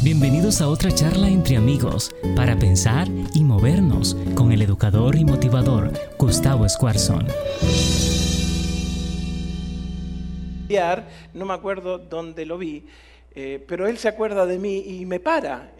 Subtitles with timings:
[0.00, 5.90] Bienvenidos a otra charla entre amigos para pensar y movernos con el educador y motivador
[6.16, 7.26] Gustavo Escuarzón.
[11.34, 12.86] No me acuerdo dónde lo vi,
[13.34, 15.72] eh, pero él se acuerda de mí y me para.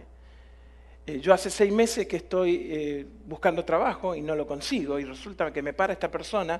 [1.07, 5.05] Eh, yo hace seis meses que estoy eh, buscando trabajo y no lo consigo y
[5.05, 6.59] resulta que me para esta persona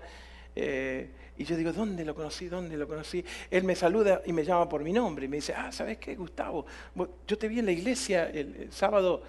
[1.37, 2.49] y yo digo, ¿dónde lo conocí?
[2.49, 3.23] ¿Dónde lo conocí?
[3.49, 6.15] Él me saluda y me llama por mi nombre y me dice, ah, ¿sabes qué,
[6.15, 6.65] Gustavo?
[7.25, 9.23] Yo te vi en la iglesia el, sábado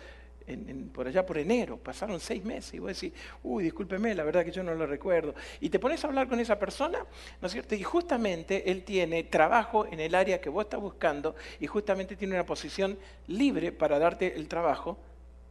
[0.93, 4.51] por allá por enero, pasaron seis meses, y vos decís, uy, discúlpeme, la verdad que
[4.51, 5.35] yo no lo recuerdo.
[5.61, 6.99] Y te pones a hablar con esa persona,
[7.41, 7.77] ¿no es cierto?
[7.77, 12.35] Y justamente él tiene trabajo en el área que vos estás buscando y justamente tiene
[12.35, 14.99] una posición libre para darte el trabajo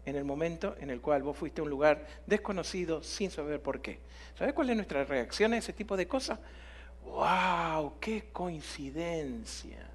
[0.06, 3.82] en el momento en el cual vos fuiste a un lugar desconocido sin saber por
[3.82, 4.00] qué.
[4.38, 6.40] ¿Sabes cuál es nuestra reacción a ese tipo de cosas?
[7.06, 8.00] ¡Wow!
[8.00, 9.90] ¡Qué coincidencia!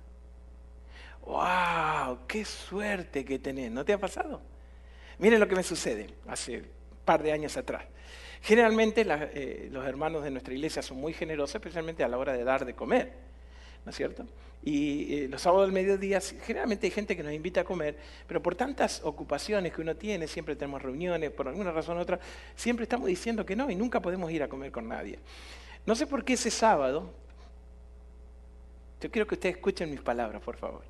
[1.23, 2.27] ¡Wow!
[2.27, 3.71] ¡Qué suerte que tenés!
[3.71, 4.41] ¿No te ha pasado?
[5.19, 6.67] Miren lo que me sucede hace un
[7.05, 7.85] par de años atrás.
[8.43, 12.45] Generalmente eh, los hermanos de nuestra iglesia son muy generosos, especialmente a la hora de
[12.45, 13.13] dar de comer.
[13.85, 14.27] ¿No es cierto?
[14.63, 18.43] Y eh, los sábados del mediodía, generalmente hay gente que nos invita a comer, pero
[18.43, 22.19] por tantas ocupaciones que uno tiene, siempre tenemos reuniones, por alguna razón u otra,
[22.57, 25.19] siempre estamos diciendo que no y nunca podemos ir a comer con nadie.
[25.85, 27.11] No sé por qué ese sábado,
[29.03, 30.83] yo quiero que ustedes escuchen mis palabras, por favor.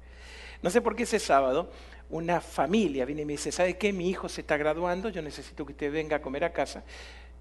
[0.63, 1.71] No sé por qué ese sábado
[2.11, 3.93] una familia viene y me dice, ¿sabe qué?
[3.93, 6.85] Mi hijo se está graduando, yo necesito que usted venga a comer a casa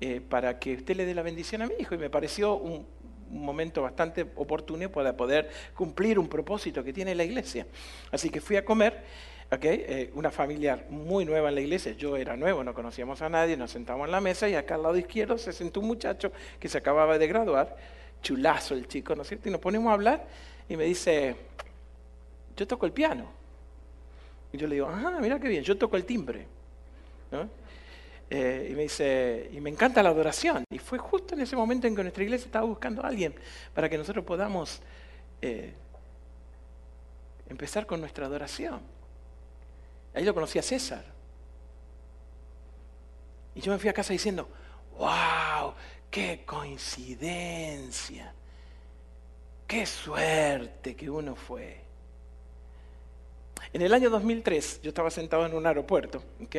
[0.01, 1.93] eh, para que usted le dé la bendición a mi hijo.
[1.93, 2.87] Y me pareció un,
[3.33, 7.65] un momento bastante oportuno para poder cumplir un propósito que tiene la iglesia.
[8.11, 9.03] Así que fui a comer,
[9.51, 13.29] okay, eh, una familia muy nueva en la iglesia, yo era nuevo, no conocíamos a
[13.29, 16.31] nadie, nos sentamos en la mesa y acá al lado izquierdo se sentó un muchacho
[16.59, 17.75] que se acababa de graduar,
[18.21, 19.49] chulazo el chico, ¿no es cierto?
[19.49, 20.25] Y nos ponemos a hablar
[20.69, 21.35] y me dice,
[22.55, 23.25] yo toco el piano.
[24.51, 26.45] Y yo le digo, ah, mira qué bien, yo toco el timbre.
[27.31, 27.49] ¿no?
[28.35, 30.63] Eh, y me dice, y me encanta la adoración.
[30.71, 33.35] Y fue justo en ese momento en que nuestra iglesia estaba buscando a alguien
[33.75, 34.81] para que nosotros podamos
[35.39, 35.75] eh,
[37.47, 38.81] empezar con nuestra adoración.
[40.15, 41.05] Ahí lo conocí a César.
[43.53, 44.49] Y yo me fui a casa diciendo,
[44.97, 45.75] wow,
[46.09, 48.33] qué coincidencia,
[49.67, 51.83] qué suerte que uno fue.
[53.71, 56.55] En el año 2003 yo estaba sentado en un aeropuerto, ¿ok?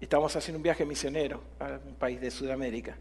[0.00, 2.96] Estábamos haciendo un viaje misionero a un país de Sudamérica.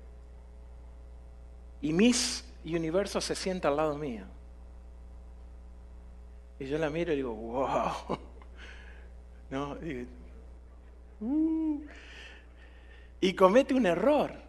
[1.81, 4.25] Y Miss Universo se sienta al lado mío.
[6.59, 8.17] Y yo la miro y digo, wow.
[9.49, 9.77] ¿No?
[9.85, 10.07] Y,
[11.21, 11.85] uh".
[13.19, 14.45] y comete un error.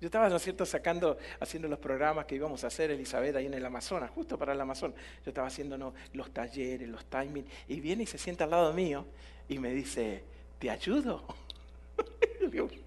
[0.00, 3.46] Yo estaba, ¿no es cierto?, sacando, haciendo los programas que íbamos a hacer, Elizabeth, ahí
[3.46, 4.96] en el Amazonas, justo para el Amazonas.
[5.24, 9.06] Yo estaba haciendo los talleres, los timings, y viene y se sienta al lado mío
[9.48, 10.22] y me dice,
[10.58, 11.24] ¿te ayudo?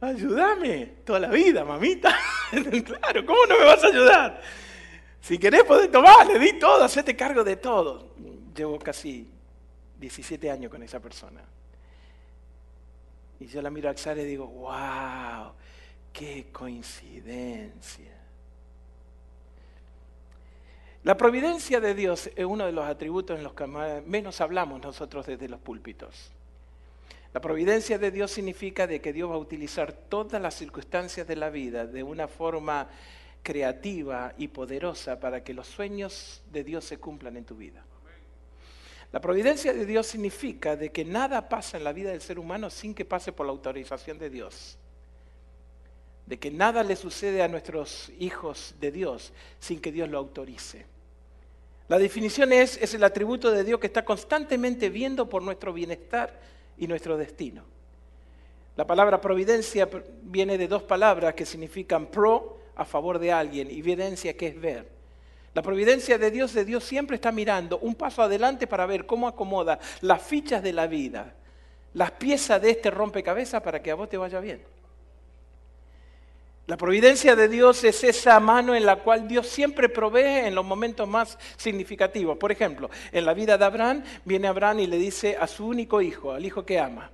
[0.00, 2.16] Ayúdame toda la vida, mamita.
[2.84, 4.42] claro, ¿cómo no me vas a ayudar?
[5.20, 8.10] Si querés podés tomar, le di todo, hacete cargo de todo.
[8.54, 9.28] Llevo casi
[9.98, 11.40] 17 años con esa persona.
[13.40, 15.52] Y yo la miro a Xara y digo, wow,
[16.12, 18.15] qué coincidencia.
[21.06, 23.64] La providencia de Dios es uno de los atributos en los que
[24.04, 26.32] menos hablamos nosotros desde los púlpitos.
[27.32, 31.36] La providencia de Dios significa de que Dios va a utilizar todas las circunstancias de
[31.36, 32.88] la vida de una forma
[33.44, 37.84] creativa y poderosa para que los sueños de Dios se cumplan en tu vida.
[39.12, 42.68] La providencia de Dios significa de que nada pasa en la vida del ser humano
[42.68, 44.76] sin que pase por la autorización de Dios
[46.26, 50.95] de que nada le sucede a nuestros hijos de Dios sin que Dios lo autorice.
[51.88, 56.38] La definición es, es el atributo de Dios que está constantemente viendo por nuestro bienestar
[56.76, 57.62] y nuestro destino.
[58.76, 59.88] La palabra providencia
[60.22, 64.60] viene de dos palabras que significan pro, a favor de alguien, y evidencia, que es
[64.60, 64.96] ver.
[65.54, 69.26] La providencia de Dios, de Dios siempre está mirando un paso adelante para ver cómo
[69.26, 71.34] acomoda las fichas de la vida,
[71.94, 74.60] las piezas de este rompecabezas para que a vos te vaya bien.
[76.66, 80.64] La providencia de Dios es esa mano en la cual Dios siempre provee en los
[80.64, 82.38] momentos más significativos.
[82.38, 86.02] Por ejemplo, en la vida de Abraham, viene Abraham y le dice a su único
[86.02, 87.12] hijo, al hijo que ama,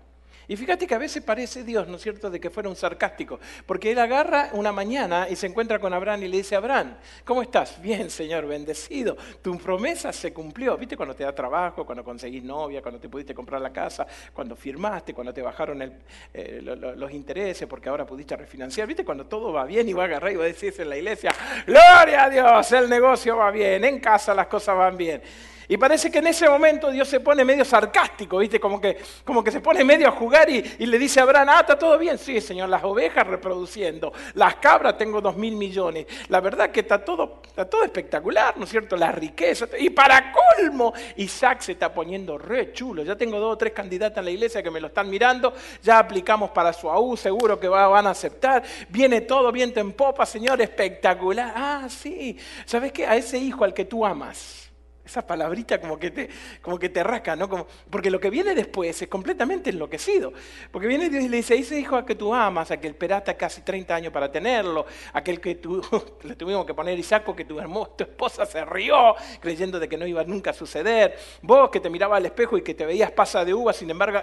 [0.53, 3.41] y fíjate que a veces parece Dios, ¿no es cierto?, de que fuera un sarcástico,
[3.65, 6.95] porque él agarra una mañana y se encuentra con Abraham y le dice, Abraham,
[7.25, 7.81] ¿cómo estás?
[7.81, 10.77] Bien, Señor, bendecido, tu promesa se cumplió.
[10.77, 14.55] ¿Viste cuando te da trabajo, cuando conseguís novia, cuando te pudiste comprar la casa, cuando
[14.55, 15.91] firmaste, cuando te bajaron
[16.35, 18.87] eh, los intereses porque ahora pudiste refinanciar?
[18.87, 20.99] ¿Viste cuando todo va bien y va a agarrar y va a decirse en la
[20.99, 21.31] iglesia,
[21.67, 25.23] gloria a Dios, el negocio va bien, en casa las cosas van bien?
[25.69, 28.59] Y parece que en ese momento Dios se pone medio sarcástico, ¿viste?
[28.59, 31.61] Como que, como que se pone medio a jugar y, le dice a Abraham, ah,
[31.61, 32.19] está todo bien.
[32.19, 36.07] Sí, Señor, las ovejas reproduciendo, las cabras tengo dos mil millones.
[36.29, 38.97] La verdad que está todo, está todo espectacular, ¿no es cierto?
[38.97, 39.67] La riqueza.
[39.79, 43.03] Y para colmo, Isaac se está poniendo re chulo.
[43.03, 45.53] Ya tengo dos o tres candidatas en la iglesia que me lo están mirando.
[45.83, 48.63] Ya aplicamos para su AU, seguro que van a aceptar.
[48.89, 51.53] Viene todo viento en popa, Señor, espectacular.
[51.55, 52.37] Ah, sí.
[52.65, 53.07] ¿Sabes qué?
[53.07, 54.72] A ese hijo al que tú amas
[55.13, 56.29] esa palabrita como que te,
[56.61, 57.49] como que te rasca, ¿no?
[57.49, 60.33] Como, porque lo que viene después es completamente enloquecido.
[60.71, 63.37] Porque viene Dios y le dice, ese hijo a que tú amas, a que esperaste
[63.37, 65.83] casi 30 años para tenerlo, aquel que tú,
[66.23, 67.57] le tuvimos que poner Isaac que tu,
[67.97, 71.17] tu esposa se rió creyendo de que no iba nunca a suceder.
[71.43, 74.21] Vos que te mirabas al espejo y que te veías pasa de uva, sin embargo,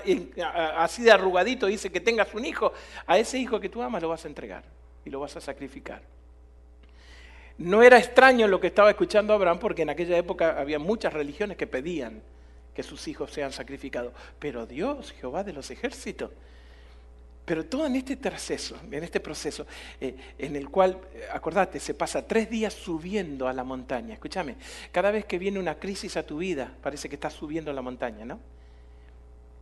[0.78, 2.74] así de arrugadito dice que tengas un hijo,
[3.06, 4.64] a ese hijo que tú amas lo vas a entregar
[5.06, 6.19] y lo vas a sacrificar.
[7.60, 11.58] No era extraño lo que estaba escuchando Abraham porque en aquella época había muchas religiones
[11.58, 12.22] que pedían
[12.74, 14.14] que sus hijos sean sacrificados.
[14.40, 16.32] Pero Dios, Jehová de los ejércitos,
[17.44, 19.66] pero todo en este proceso, en este proceso,
[20.00, 24.14] eh, en el cual, eh, acordate, se pasa tres días subiendo a la montaña.
[24.14, 24.56] Escúchame,
[24.94, 27.82] cada vez que viene una crisis a tu vida, parece que estás subiendo a la
[27.82, 28.40] montaña, ¿no?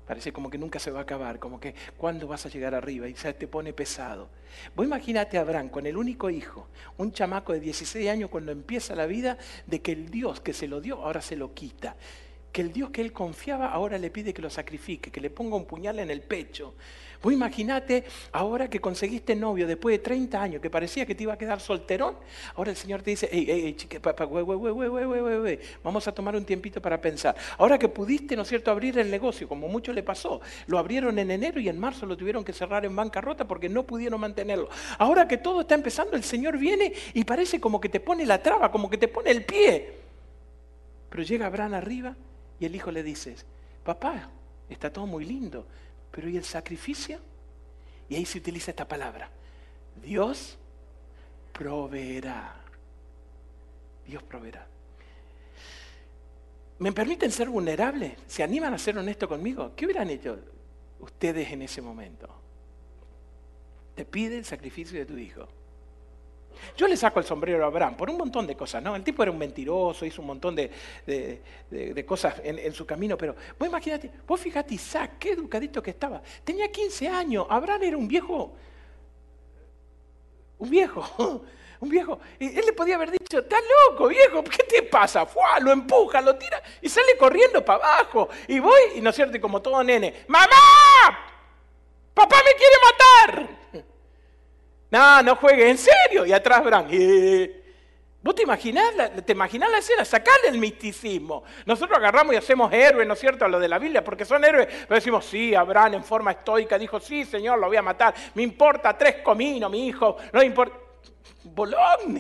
[0.07, 3.09] Parece como que nunca se va a acabar, como que cuándo vas a llegar arriba
[3.09, 4.29] y se te pone pesado.
[4.73, 8.95] Vos imagínate a Abraham con el único hijo, un chamaco de 16 años cuando empieza
[8.95, 11.97] la vida de que el Dios que se lo dio ahora se lo quita.
[12.53, 15.57] Que el Dios que él confiaba ahora le pide que lo sacrifique, que le ponga
[15.57, 16.75] un puñal en el pecho.
[17.21, 21.33] Vos imaginate ahora que conseguiste novio después de 30 años, que parecía que te iba
[21.33, 22.15] a quedar solterón.
[22.55, 23.75] Ahora el Señor te dice, hey, hey,
[25.83, 27.35] vamos a tomar un tiempito para pensar.
[27.57, 30.41] Ahora que pudiste, ¿no es cierto?, abrir el negocio, como mucho le pasó.
[30.67, 33.83] Lo abrieron en enero y en marzo lo tuvieron que cerrar en bancarrota porque no
[33.83, 34.69] pudieron mantenerlo.
[34.97, 38.41] Ahora que todo está empezando, el Señor viene y parece como que te pone la
[38.41, 39.93] traba, como que te pone el pie.
[41.09, 42.15] Pero llega Abraham arriba
[42.59, 43.35] y el hijo le dice,
[43.83, 44.29] papá,
[44.69, 45.65] está todo muy lindo,
[46.17, 47.19] pero ¿y el sacrificio?
[48.09, 49.29] Y ahí se utiliza esta palabra.
[50.01, 50.57] Dios
[51.53, 52.55] proveerá.
[54.03, 54.67] Dios proveerá.
[56.79, 58.17] ¿Me permiten ser vulnerable?
[58.25, 59.73] ¿Se animan a ser honestos conmigo?
[59.75, 60.39] ¿Qué hubieran hecho
[61.01, 62.27] ustedes en ese momento?
[63.93, 65.47] Te pide el sacrificio de tu hijo.
[66.75, 68.95] Yo le saco el sombrero a Abraham por un montón de cosas, ¿no?
[68.95, 70.71] El tipo era un mentiroso, hizo un montón de,
[72.05, 76.21] cosas en, su camino, pero vos imagínate, vos fíjate Isaac, qué educadito que estaba.
[76.43, 78.53] Tenía 15 años, Abraham era un viejo,
[80.57, 81.43] un viejo,
[81.79, 82.19] un viejo.
[82.39, 85.25] Él le podía haber dicho, estás loco, viejo, ¿qué te pasa?
[85.25, 88.29] Fua, lo empuja, lo tira y sale corriendo para abajo.
[88.47, 90.47] Y voy, y no es cierto, y como todo nene, ¡mamá!
[92.13, 93.87] ¡Papá me quiere matar!
[94.89, 96.25] No, no juegue, en serio.
[96.25, 96.87] Y atrás Bran.
[98.21, 100.03] ¿Vos te imaginás, la, te imaginás la escena?
[100.03, 101.43] Sacarle el misticismo.
[101.65, 104.43] Nosotros agarramos y hacemos héroes, ¿no es cierto?, a lo de la Biblia, porque son
[104.43, 104.67] héroes.
[104.67, 108.13] Pero decimos, sí, Abraham en forma estoica dijo, sí, Señor, lo voy a matar.
[108.33, 110.17] Me importa tres cominos, mi hijo.
[110.33, 110.75] No importa.
[111.43, 112.19] Bologna.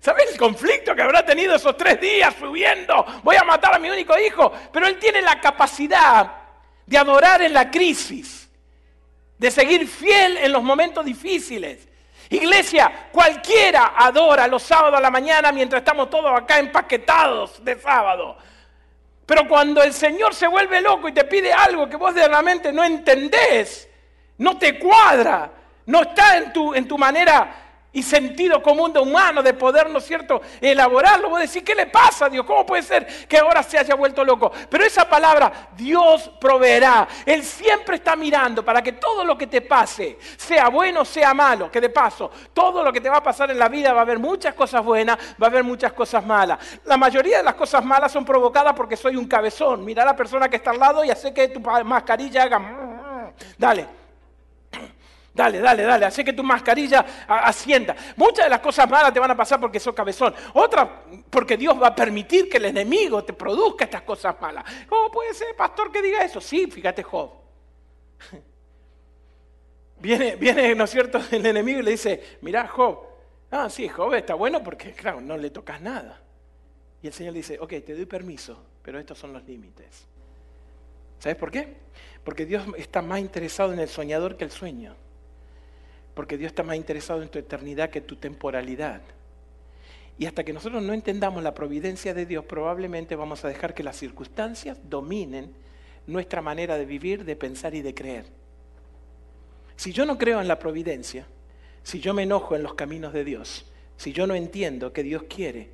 [0.00, 3.04] ¿Sabes el conflicto que habrá tenido esos tres días subiendo?
[3.22, 4.52] Voy a matar a mi único hijo.
[4.72, 6.32] Pero él tiene la capacidad
[6.84, 8.43] de adorar en la crisis
[9.44, 11.86] de seguir fiel en los momentos difíciles.
[12.30, 18.38] Iglesia, cualquiera adora los sábados a la mañana mientras estamos todos acá empaquetados de sábado.
[19.26, 22.82] Pero cuando el Señor se vuelve loco y te pide algo que vos realmente no
[22.84, 23.86] entendés,
[24.38, 25.52] no te cuadra,
[25.84, 27.63] no está en tu, en tu manera
[27.94, 31.30] y sentido común de humano de poder, ¿no es cierto?, elaborarlo.
[31.30, 32.44] Vos decís, ¿qué le pasa a Dios?
[32.44, 34.52] ¿Cómo puede ser que ahora se haya vuelto loco?
[34.68, 37.08] Pero esa palabra, Dios proveerá.
[37.24, 41.32] Él siempre está mirando para que todo lo que te pase, sea bueno o sea
[41.32, 44.00] malo, que de paso, todo lo que te va a pasar en la vida va
[44.00, 46.58] a haber muchas cosas buenas, va a haber muchas cosas malas.
[46.84, 49.84] La mayoría de las cosas malas son provocadas porque soy un cabezón.
[49.84, 53.32] Mira a la persona que está al lado y hace que tu mascarilla haga...
[53.56, 54.03] Dale.
[55.34, 57.96] Dale, dale, dale, hace que tu mascarilla ascienda.
[58.14, 60.32] Muchas de las cosas malas te van a pasar porque sos cabezón.
[60.52, 60.88] Otras
[61.28, 64.64] porque Dios va a permitir que el enemigo te produzca estas cosas malas.
[64.88, 66.40] ¿Cómo puede ser, pastor, que diga eso?
[66.40, 67.32] Sí, fíjate Job.
[69.98, 72.98] Viene, viene, ¿no es cierto?, el enemigo y le dice, mirá Job.
[73.50, 76.20] Ah, sí, Job está bueno porque, claro, no le tocas nada.
[77.00, 80.06] Y el Señor dice, ok, te doy permiso, pero estos son los límites.
[81.18, 81.74] ¿Sabes por qué?
[82.22, 84.94] Porque Dios está más interesado en el soñador que el sueño.
[86.14, 89.02] Porque Dios está más interesado en tu eternidad que en tu temporalidad.
[90.16, 93.82] Y hasta que nosotros no entendamos la providencia de Dios, probablemente vamos a dejar que
[93.82, 95.52] las circunstancias dominen
[96.06, 98.26] nuestra manera de vivir, de pensar y de creer.
[99.76, 101.26] Si yo no creo en la providencia,
[101.82, 103.66] si yo me enojo en los caminos de Dios,
[103.96, 105.70] si yo no entiendo que Dios quiere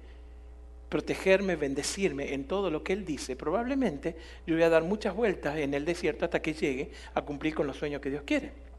[0.88, 4.16] protegerme, bendecirme en todo lo que Él dice, probablemente
[4.46, 7.66] yo voy a dar muchas vueltas en el desierto hasta que llegue a cumplir con
[7.66, 8.69] los sueños que Dios quiere.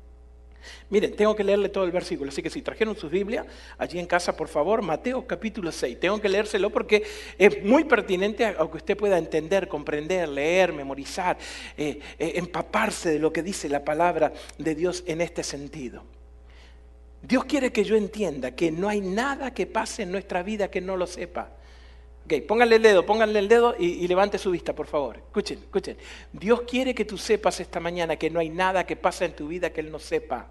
[0.89, 3.45] Miren, tengo que leerle todo el versículo, así que si trajeron sus Biblias
[3.77, 5.99] allí en casa, por favor, Mateo capítulo 6.
[5.99, 7.03] Tengo que leérselo porque
[7.37, 11.37] es muy pertinente a que usted pueda entender, comprender, leer, memorizar,
[11.77, 16.03] eh, eh, empaparse de lo que dice la palabra de Dios en este sentido.
[17.21, 20.81] Dios quiere que yo entienda que no hay nada que pase en nuestra vida que
[20.81, 21.51] no lo sepa.
[22.25, 25.17] Ok, pónganle el dedo, pónganle el dedo y, levante su vista, por favor.
[25.17, 25.97] Escuchen, escuchen.
[26.31, 29.47] Dios quiere que tú sepas esta mañana que no hay nada que pase en tu
[29.47, 30.47] vida que Él no sepa.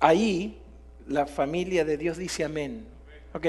[0.00, 0.58] Ahí
[1.06, 2.86] la familia de Dios dice amén.
[3.32, 3.46] Ok.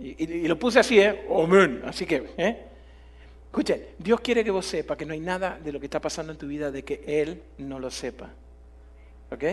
[0.00, 1.26] Y, y, y lo puse así, ¿eh?
[1.30, 1.82] Amén.
[1.84, 2.64] Así que, ¿eh?
[3.46, 6.32] Escuchen, Dios quiere que vos sepas que no hay nada de lo que está pasando
[6.32, 8.30] en tu vida de que Él no lo sepa.
[9.30, 9.44] ¿Ok?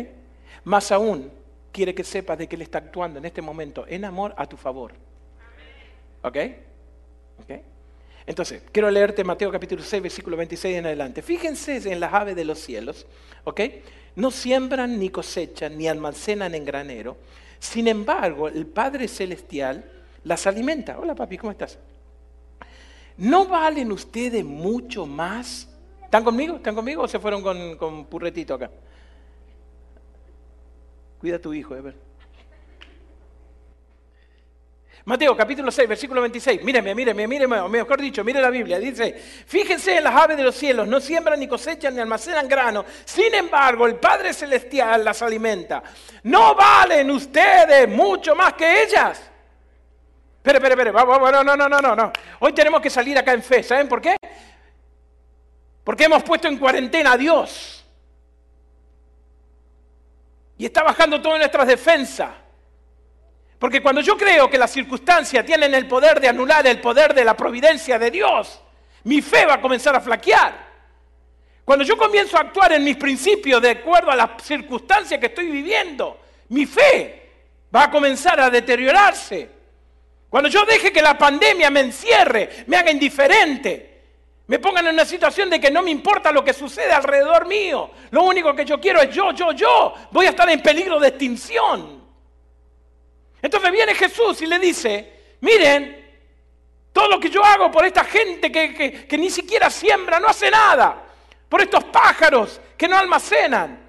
[0.63, 1.31] Más aún,
[1.71, 4.57] quiere que sepas de que Él está actuando en este momento en amor a tu
[4.57, 4.93] favor.
[6.21, 6.37] ¿Ok?
[7.41, 7.51] ¿Ok?
[8.25, 11.21] Entonces, quiero leerte Mateo capítulo 6, versículo 26 en adelante.
[11.21, 13.07] Fíjense en las aves de los cielos,
[13.43, 13.61] ¿ok?
[14.15, 17.17] No siembran ni cosechan ni almacenan en granero.
[17.59, 19.83] Sin embargo, el Padre Celestial
[20.23, 20.99] las alimenta.
[20.99, 21.79] Hola papi, ¿cómo estás?
[23.17, 25.67] ¿No valen ustedes mucho más?
[26.03, 26.57] ¿Están conmigo?
[26.57, 28.69] ¿Están conmigo o se fueron con, con purretito acá?
[31.21, 31.93] Cuida a tu hijo, Ever.
[35.05, 36.63] Mateo capítulo 6, versículo 26.
[36.63, 38.79] Míreme, míreme, míreme, mejor dicho, mire la Biblia.
[38.79, 39.13] Dice,
[39.45, 42.85] fíjense en las aves de los cielos, no siembran ni cosechan ni almacenan grano.
[43.05, 45.83] Sin embargo, el Padre Celestial las alimenta.
[46.23, 49.21] ¿No valen ustedes mucho más que ellas?
[50.37, 52.11] Espera, espera, espera, vamos, no, no, no, no, no.
[52.39, 54.17] Hoy tenemos que salir acá en fe, ¿saben por qué?
[55.83, 57.80] Porque hemos puesto en cuarentena a Dios.
[60.61, 62.29] Y está bajando todas nuestras defensas.
[63.57, 67.25] Porque cuando yo creo que las circunstancias tienen el poder de anular el poder de
[67.25, 68.61] la providencia de Dios,
[69.05, 70.53] mi fe va a comenzar a flaquear.
[71.65, 75.49] Cuando yo comienzo a actuar en mis principios de acuerdo a las circunstancias que estoy
[75.49, 77.31] viviendo, mi fe
[77.75, 79.49] va a comenzar a deteriorarse.
[80.29, 83.90] Cuando yo deje que la pandemia me encierre, me haga indiferente,
[84.51, 87.89] me pongan en una situación de que no me importa lo que sucede alrededor mío,
[88.09, 91.07] lo único que yo quiero es yo, yo, yo, voy a estar en peligro de
[91.07, 92.03] extinción.
[93.41, 96.05] Entonces viene Jesús y le dice, miren,
[96.91, 100.27] todo lo que yo hago por esta gente que, que, que ni siquiera siembra, no
[100.27, 101.01] hace nada,
[101.47, 103.81] por estos pájaros que no almacenan.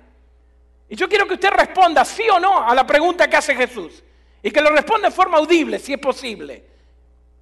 [0.88, 4.00] Y yo quiero que usted responda sí o no a la pregunta que hace Jesús.
[4.40, 6.71] Y que lo responda en forma audible, si es posible.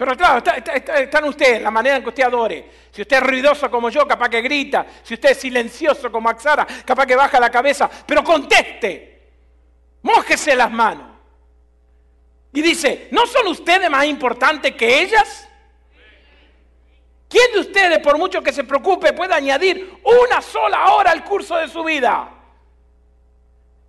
[0.01, 2.71] Pero claro, está, está, está, están ustedes, la manera en que usted adore.
[2.91, 4.87] Si usted es ruidoso como yo, capaz que grita.
[5.03, 7.91] Si usted es silencioso como Axara, capaz que baja la cabeza.
[8.07, 9.29] Pero conteste.
[10.01, 11.07] Mójese las manos.
[12.51, 15.47] Y dice, ¿no son ustedes más importantes que ellas?
[17.29, 21.57] ¿Quién de ustedes, por mucho que se preocupe, puede añadir una sola hora al curso
[21.57, 22.27] de su vida?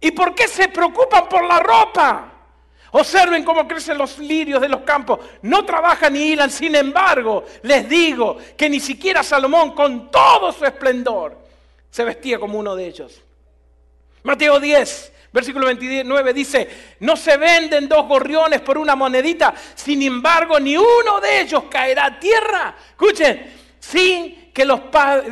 [0.02, 2.31] ¿Y por qué se preocupan por la ropa?
[2.92, 5.20] Observen cómo crecen los lirios de los campos.
[5.44, 6.52] No trabajan ni hilan.
[6.52, 11.38] Sin embargo, les digo que ni siquiera Salomón, con todo su esplendor,
[11.90, 13.22] se vestía como uno de ellos.
[14.24, 16.70] Mateo 10, versículo 29 dice,
[17.00, 19.54] no se venden dos gorriones por una monedita.
[19.74, 22.76] Sin embargo, ni uno de ellos caerá a tierra.
[22.90, 24.82] Escuchen, sin que, los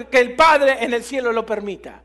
[0.09, 2.01] que el Padre en el cielo lo permita.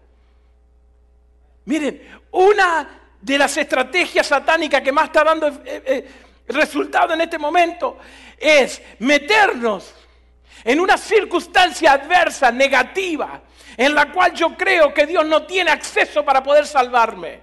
[1.67, 6.09] Miren, una de las estrategias satánicas que más está dando eh, eh,
[6.49, 7.97] resultado en este momento
[8.37, 9.95] es meternos
[10.63, 13.41] en una circunstancia adversa, negativa,
[13.77, 17.41] en la cual yo creo que Dios no tiene acceso para poder salvarme.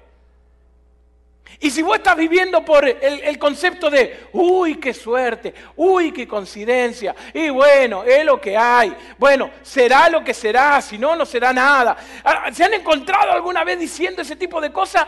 [1.60, 6.28] Y si vos estás viviendo por el, el, concepto de, uy, qué suerte, uy, qué
[6.28, 11.26] coincidencia, y bueno, es lo que hay, bueno, será lo que será, si no, no
[11.26, 11.98] será nada.
[12.24, 15.06] Ah, ¿Se han encontrado alguna vez diciendo ese tipo de cosas?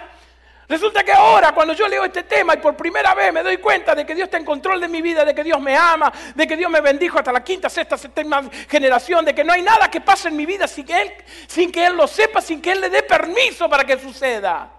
[0.68, 3.94] Resulta que ahora, cuando yo leo este tema y por primera vez me doy cuenta
[3.94, 6.48] de que Dios está en control de mi vida, de que Dios me ama, de
[6.48, 9.92] que Dios me bendijo hasta la quinta, sexta, séptima generación, de que no hay nada
[9.92, 11.12] que pase en mi vida sin que Él,
[11.48, 14.72] sin que Él lo sepa, sin que Él le dé permiso para que suceda.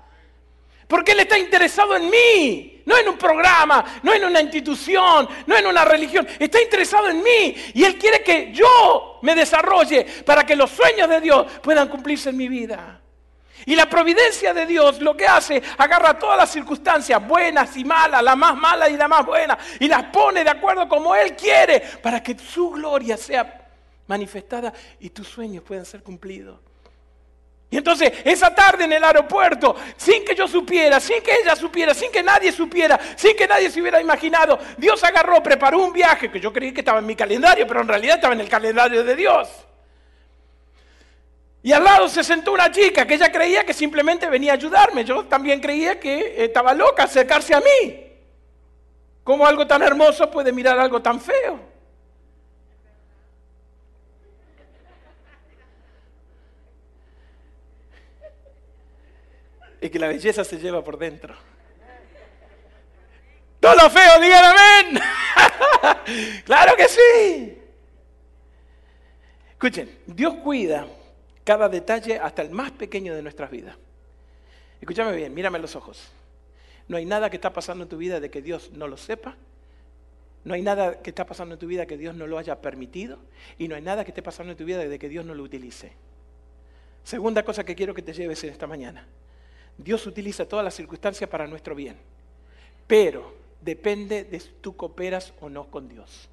[0.88, 5.56] Porque Él está interesado en mí, no en un programa, no en una institución, no
[5.56, 6.26] en una religión.
[6.38, 11.08] Está interesado en mí y Él quiere que yo me desarrolle para que los sueños
[11.10, 13.00] de Dios puedan cumplirse en mi vida.
[13.66, 18.22] Y la providencia de Dios lo que hace, agarra todas las circunstancias buenas y malas,
[18.22, 21.80] la más mala y la más buena, y las pone de acuerdo como Él quiere,
[22.02, 23.62] para que su gloria sea
[24.06, 26.58] manifestada y tus sueños puedan ser cumplidos.
[27.70, 31.94] Y entonces esa tarde en el aeropuerto, sin que yo supiera, sin que ella supiera,
[31.94, 36.30] sin que nadie supiera, sin que nadie se hubiera imaginado, Dios agarró, preparó un viaje
[36.30, 39.02] que yo creí que estaba en mi calendario, pero en realidad estaba en el calendario
[39.02, 39.48] de Dios.
[41.64, 45.02] Y al lado se sentó una chica que ella creía que simplemente venía a ayudarme.
[45.02, 48.04] Yo también creía que estaba loca acercarse a mí.
[49.24, 51.72] ¿Cómo algo tan hermoso puede mirar algo tan feo?
[59.80, 61.34] y que la belleza se lleva por dentro.
[63.60, 65.02] Todo lo feo, digan amén.
[66.44, 67.58] claro que sí.
[69.50, 70.86] Escuchen, Dios cuida
[71.44, 73.76] cada detalle hasta el más pequeño de nuestras vidas.
[74.80, 76.10] Escúchame bien, mírame los ojos.
[76.88, 79.36] No hay nada que está pasando en tu vida de que Dios no lo sepa.
[80.44, 83.18] No hay nada que está pasando en tu vida que Dios no lo haya permitido.
[83.58, 85.42] Y no hay nada que esté pasando en tu vida de que Dios no lo
[85.42, 85.92] utilice.
[87.02, 89.06] Segunda cosa que quiero que te lleves en esta mañana.
[89.76, 91.96] Dios utiliza todas las circunstancias para nuestro bien,
[92.86, 96.28] pero depende de si tú cooperas o no con Dios.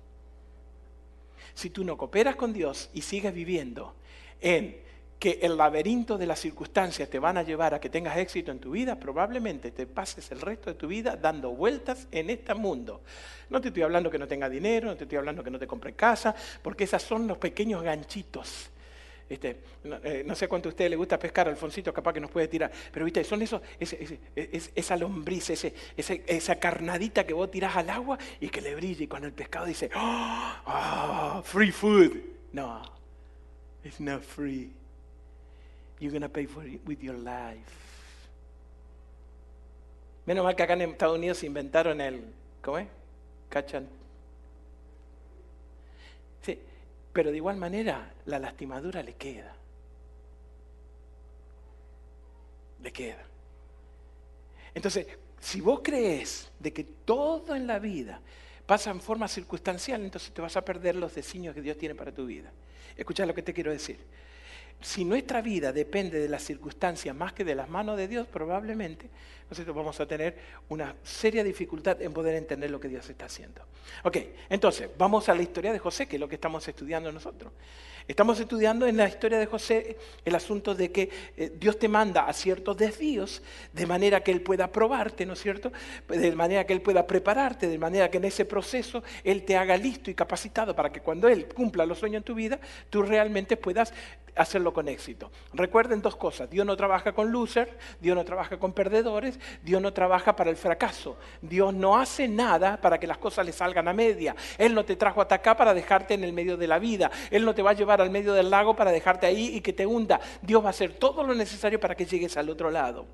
[1.53, 3.95] Si tú no cooperas con Dios y sigues viviendo
[4.39, 4.77] en
[5.21, 8.57] que el laberinto de las circunstancias te van a llevar a que tengas éxito en
[8.57, 13.01] tu vida, probablemente te pases el resto de tu vida dando vueltas en este mundo.
[13.51, 15.67] No te estoy hablando que no tenga dinero, no te estoy hablando que no te
[15.67, 18.71] compre casa, porque esos son los pequeños ganchitos
[19.29, 22.49] este, eh, no, sé cuánto a ustedes les gusta pescar, Alfonsito capaz que nos puede
[22.49, 25.51] tirar, pero viste, son esos, esa lombriz,
[25.95, 29.67] esa carnadita que vos tirás al agua y que le brille y cuando el pescado
[29.67, 32.17] dice, oh, free food.
[32.51, 32.81] No,
[33.85, 34.80] it's not free.
[36.01, 37.61] You're going to pay for it with your life.
[40.25, 42.23] Menos mal que acá en Estados Unidos inventaron el,
[42.59, 42.87] ¿cómo es?
[43.49, 43.87] Cachan.
[46.41, 46.57] Sí,
[47.13, 49.53] pero de igual manera, la lastimadura le queda.
[52.81, 53.23] Le queda.
[54.73, 55.05] Entonces,
[55.39, 58.21] si vos crees de que todo en la vida
[58.65, 62.11] pasa en forma circunstancial, entonces te vas a perder los designios que Dios tiene para
[62.11, 62.51] tu vida.
[62.97, 63.99] Escucha lo que te quiero decir
[64.81, 69.09] si nuestra vida depende de las circunstancias más que de las manos de Dios, probablemente
[69.51, 70.37] nosotros vamos a tener
[70.69, 73.61] una seria dificultad en poder entender lo que Dios está haciendo.
[74.03, 74.17] Ok,
[74.49, 77.51] entonces vamos a la historia de José, que es lo que estamos estudiando nosotros.
[78.07, 82.27] Estamos estudiando en la historia de José el asunto de que eh, Dios te manda
[82.27, 83.41] a ciertos desvíos
[83.73, 85.71] de manera que Él pueda probarte, ¿no es cierto?
[86.07, 89.77] De manera que Él pueda prepararte, de manera que en ese proceso Él te haga
[89.77, 92.59] listo y capacitado para que cuando Él cumpla los sueños en tu vida,
[92.89, 93.93] tú realmente puedas
[94.35, 95.31] hacerlo con éxito.
[95.53, 99.93] Recuerden dos cosas, Dios no trabaja con losers, Dios no trabaja con perdedores, Dios no
[99.93, 103.93] trabaja para el fracaso, Dios no hace nada para que las cosas le salgan a
[103.93, 107.11] media, Él no te trajo hasta acá para dejarte en el medio de la vida,
[107.29, 109.73] Él no te va a llevar al medio del lago para dejarte ahí y que
[109.73, 113.05] te hunda, Dios va a hacer todo lo necesario para que llegues al otro lado.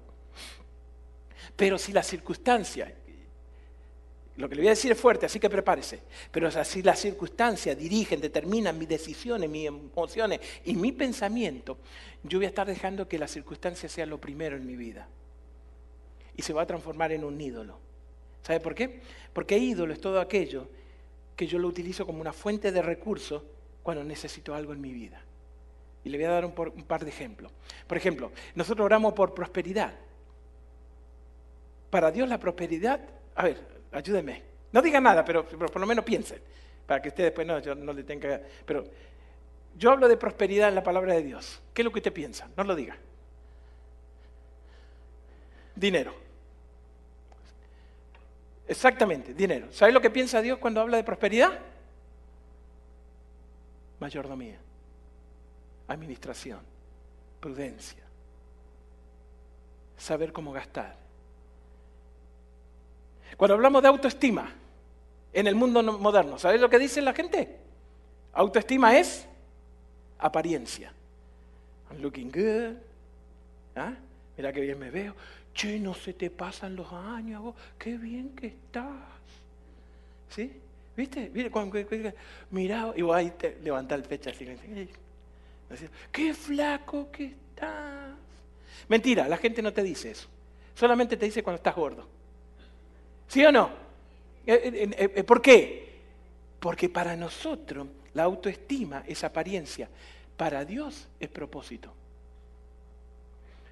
[1.56, 2.92] Pero si las circunstancias
[4.38, 6.00] lo que le voy a decir es fuerte, así que prepárese.
[6.32, 11.80] Pero si las circunstancias dirigen, determinan mis decisiones, mis emociones y mi pensamiento,
[12.22, 15.10] yo voy a estar dejando que las circunstancias sean lo primero en mi vida.
[16.38, 17.78] Y se va a transformar en un ídolo.
[18.43, 19.02] ¿Sabe por qué?
[19.34, 20.69] Porque ídolo es todo aquello
[21.36, 23.43] que yo lo utilizo como una fuente de recursos
[23.84, 25.21] cuando necesito algo en mi vida.
[26.04, 27.52] Y le voy a dar un, par de ejemplos.
[27.86, 29.93] Por ejemplo, nosotros oramos por prosperidad.
[31.89, 33.02] Para Dios la prosperidad,
[33.36, 33.58] a ver,
[33.91, 34.43] ayúdenme.
[34.71, 36.39] No digan nada, pero, por lo menos piensen,
[36.86, 38.41] para que usted después no, no le tenga...
[38.65, 38.86] Pero
[39.78, 41.62] yo hablo de prosperidad en la palabra de Dios.
[41.73, 42.50] ¿Qué es lo que usted piensa?
[42.58, 42.97] No lo diga.
[45.76, 46.27] Dinero.
[48.68, 49.72] Exactamente, dinero.
[49.72, 51.60] ¿Sabe lo que piensa Dios cuando habla de prosperidad?
[54.00, 54.58] Mayordomía,
[55.88, 56.60] administración,
[57.40, 58.04] prudencia,
[59.98, 61.08] saber cómo gastar
[63.36, 64.50] cuando hablamos de autoestima
[65.34, 67.58] en el mundo moderno, ¿sabes lo que dice la gente?
[68.34, 69.28] Autoestima es
[70.18, 70.92] apariencia.
[71.92, 72.78] I'm looking good.
[73.76, 73.94] ¿Ah?
[74.38, 75.14] Mira qué bien me veo.
[75.58, 77.56] Che, no se te pasan los años.
[77.80, 78.93] Qué bien que estás.
[80.30, 80.52] ¿Sí?
[80.96, 81.32] ¿Viste?
[82.52, 84.48] Mira, y vos ahí te levantás el pecho así.
[86.12, 88.13] Qué flaco que estás.
[88.88, 90.28] Mentira, la gente no te dice eso.
[90.76, 92.08] Solamente te dice cuando estás gordo.
[93.28, 93.72] ¿Sí o no?
[94.46, 96.02] Eh, eh, eh, ¿Por qué?
[96.60, 99.89] Porque para nosotros la autoestima es apariencia,
[100.38, 101.91] para Dios es propósito.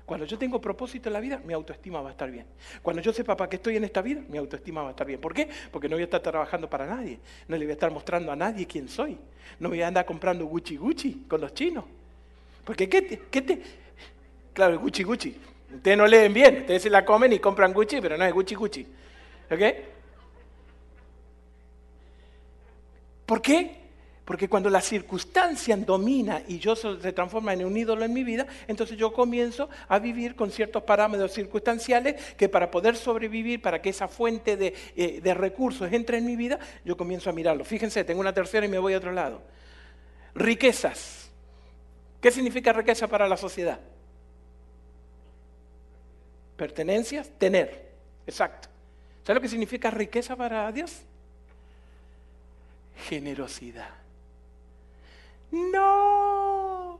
[0.06, 2.46] Cuando yo tengo propósito en la vida, mi autoestima va a estar bien.
[2.84, 5.20] Cuando yo sepa para qué estoy en esta vida, mi autoestima va a estar bien.
[5.20, 5.50] ¿Por qué?
[5.72, 7.20] Porque no voy a estar trabajando para nadie.
[7.48, 9.18] No le voy a estar mostrando a nadie quién soy.
[9.60, 11.86] No voy a andar comprando Gucci Gucci con los chinos.
[12.64, 13.62] Porque ¿qué te, qué te,
[14.54, 15.36] Claro, Gucci Gucci.
[15.76, 18.56] Ustedes no leen bien, ustedes se la comen y compran Gucci, pero no es Gucci
[18.56, 18.88] Gucci.
[19.50, 19.60] ¿Ok?
[23.26, 23.85] ¿Por qué?
[24.26, 28.48] Porque cuando la circunstancia domina y yo se transforma en un ídolo en mi vida,
[28.68, 33.90] entonces yo comienzo a vivir con ciertos parámetros circunstanciales que para poder sobrevivir, para que
[33.90, 37.64] esa fuente de, eh, de recursos entre en mi vida, yo comienzo a mirarlo.
[37.64, 39.44] Fíjense, tengo una tercera y me voy a otro lado.
[40.34, 41.30] Riquezas.
[42.20, 43.80] ¿Qué significa riqueza para la sociedad?
[46.58, 47.92] Pertenencias, tener.
[48.26, 48.70] Exacto.
[49.24, 51.04] ¿Sabes lo que significa riqueza para Dios?
[53.08, 54.05] Generosidad.
[55.52, 57.00] No.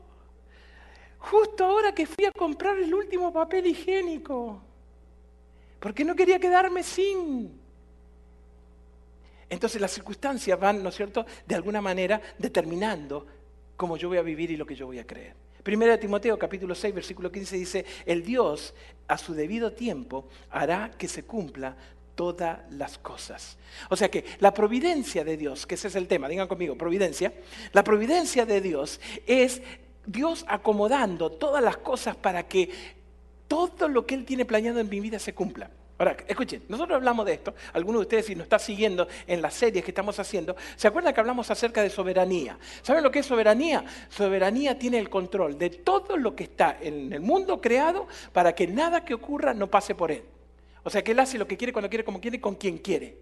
[1.18, 4.62] Justo ahora que fui a comprar el último papel higiénico.
[5.80, 7.60] Porque no quería quedarme sin.
[9.48, 13.26] Entonces las circunstancias van, ¿no es cierto?, de alguna manera determinando
[13.76, 15.34] cómo yo voy a vivir y lo que yo voy a creer.
[15.62, 18.74] Primera de Timoteo capítulo 6 versículo 15 dice, el Dios
[19.08, 21.76] a su debido tiempo hará que se cumpla
[22.16, 23.56] todas las cosas.
[23.88, 27.32] O sea que la providencia de Dios, que ese es el tema, digan conmigo, providencia,
[27.72, 29.62] la providencia de Dios es
[30.06, 32.70] Dios acomodando todas las cosas para que
[33.46, 35.70] todo lo que Él tiene planeado en mi vida se cumpla.
[35.98, 39.54] Ahora, escuchen, nosotros hablamos de esto, algunos de ustedes si nos está siguiendo en las
[39.54, 42.58] series que estamos haciendo, ¿se acuerdan que hablamos acerca de soberanía?
[42.82, 43.82] ¿Saben lo que es soberanía?
[44.10, 48.66] Soberanía tiene el control de todo lo que está en el mundo creado para que
[48.66, 50.22] nada que ocurra no pase por él.
[50.86, 53.16] O sea que Él hace lo que quiere, cuando quiere, como quiere, con quien quiere.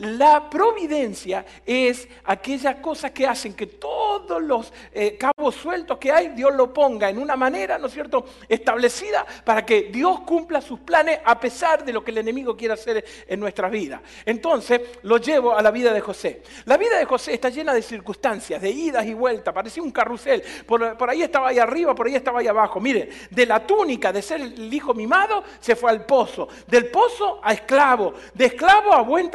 [0.00, 6.28] La providencia es aquellas cosas que hacen que todos los eh, cabos sueltos que hay,
[6.28, 10.80] Dios lo ponga en una manera, ¿no es cierto?, establecida para que Dios cumpla sus
[10.80, 14.00] planes a pesar de lo que el enemigo quiera hacer en nuestras vidas.
[14.24, 16.42] Entonces, lo llevo a la vida de José.
[16.64, 20.42] La vida de José está llena de circunstancias, de idas y vueltas, parecía un carrusel.
[20.66, 22.80] Por, por ahí estaba ahí arriba, por ahí estaba ahí abajo.
[22.80, 26.48] Miren, de la túnica de ser el hijo mimado, se fue al pozo.
[26.66, 29.30] Del pozo a esclavo, de esclavo a buen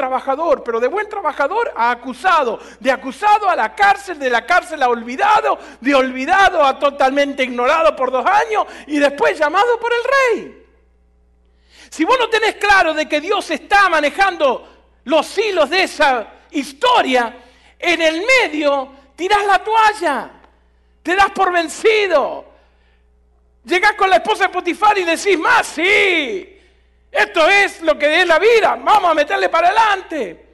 [0.63, 4.89] pero de buen trabajador a acusado, de acusado a la cárcel, de la cárcel a
[4.89, 10.65] olvidado, de olvidado a totalmente ignorado por dos años y después llamado por el rey.
[11.89, 14.68] Si vos no tenés claro de que Dios está manejando
[15.06, 17.34] los hilos de esa historia,
[17.80, 20.32] en el medio tirás la toalla,
[21.02, 22.46] te das por vencido.
[23.63, 26.60] Llegás con la esposa de Potifar y decís, más, sí,
[27.12, 28.78] esto es lo que es la vida.
[28.82, 30.44] Vamos a meterle para adelante.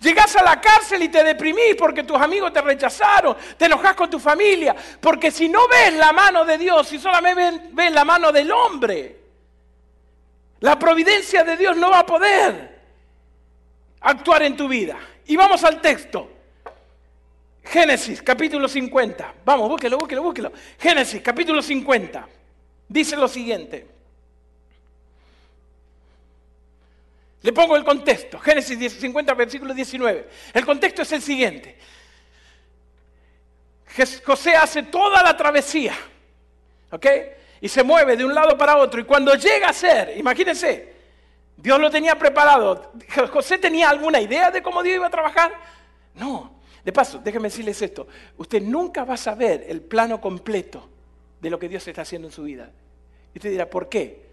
[0.00, 4.08] Llegás a la cárcel y te deprimís porque tus amigos te rechazaron, te enojas con
[4.08, 8.30] tu familia, porque si no ves la mano de Dios, si solamente ves, la mano
[8.30, 9.16] del hombre,
[10.60, 12.78] la providencia de Dios no va a poder
[14.00, 14.96] actuar en tu vida.
[15.26, 16.30] Y vamos al texto.
[17.64, 19.34] Génesis, capítulo 50.
[19.44, 20.52] Vamos, búsquelo, búsquelo, búsquelo.
[20.78, 22.26] Génesis, capítulo 50.
[22.88, 23.97] Dice lo siguiente.
[27.42, 30.28] Le pongo el contexto, Génesis 50, versículo 19.
[30.54, 31.76] El contexto es el siguiente.
[34.24, 35.94] José hace toda la travesía,
[36.90, 37.06] ¿ok?
[37.60, 39.00] Y se mueve de un lado para otro.
[39.00, 40.94] Y cuando llega a ser, imagínense,
[41.56, 42.92] Dios lo tenía preparado.
[43.32, 45.52] ¿José tenía alguna idea de cómo Dios iba a trabajar?
[46.14, 46.58] No.
[46.84, 48.06] De paso, déjenme decirles esto.
[48.36, 50.88] Usted nunca va a saber el plano completo
[51.40, 52.70] de lo que Dios está haciendo en su vida.
[53.34, 54.27] Y usted dirá, ¿por qué?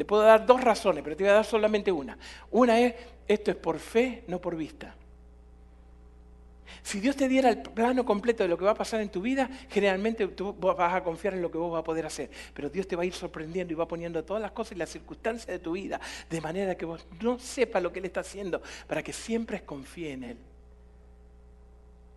[0.00, 2.16] Le puedo dar dos razones, pero te voy a dar solamente una.
[2.50, 2.94] Una es,
[3.28, 4.94] esto es por fe, no por vista.
[6.82, 9.20] Si Dios te diera el plano completo de lo que va a pasar en tu
[9.20, 12.30] vida, generalmente tú vas a confiar en lo que vos vas a poder hacer.
[12.54, 14.88] Pero Dios te va a ir sorprendiendo y va poniendo todas las cosas y las
[14.88, 18.62] circunstancias de tu vida de manera que vos no sepas lo que Él está haciendo,
[18.86, 20.38] para que siempre confíe en Él.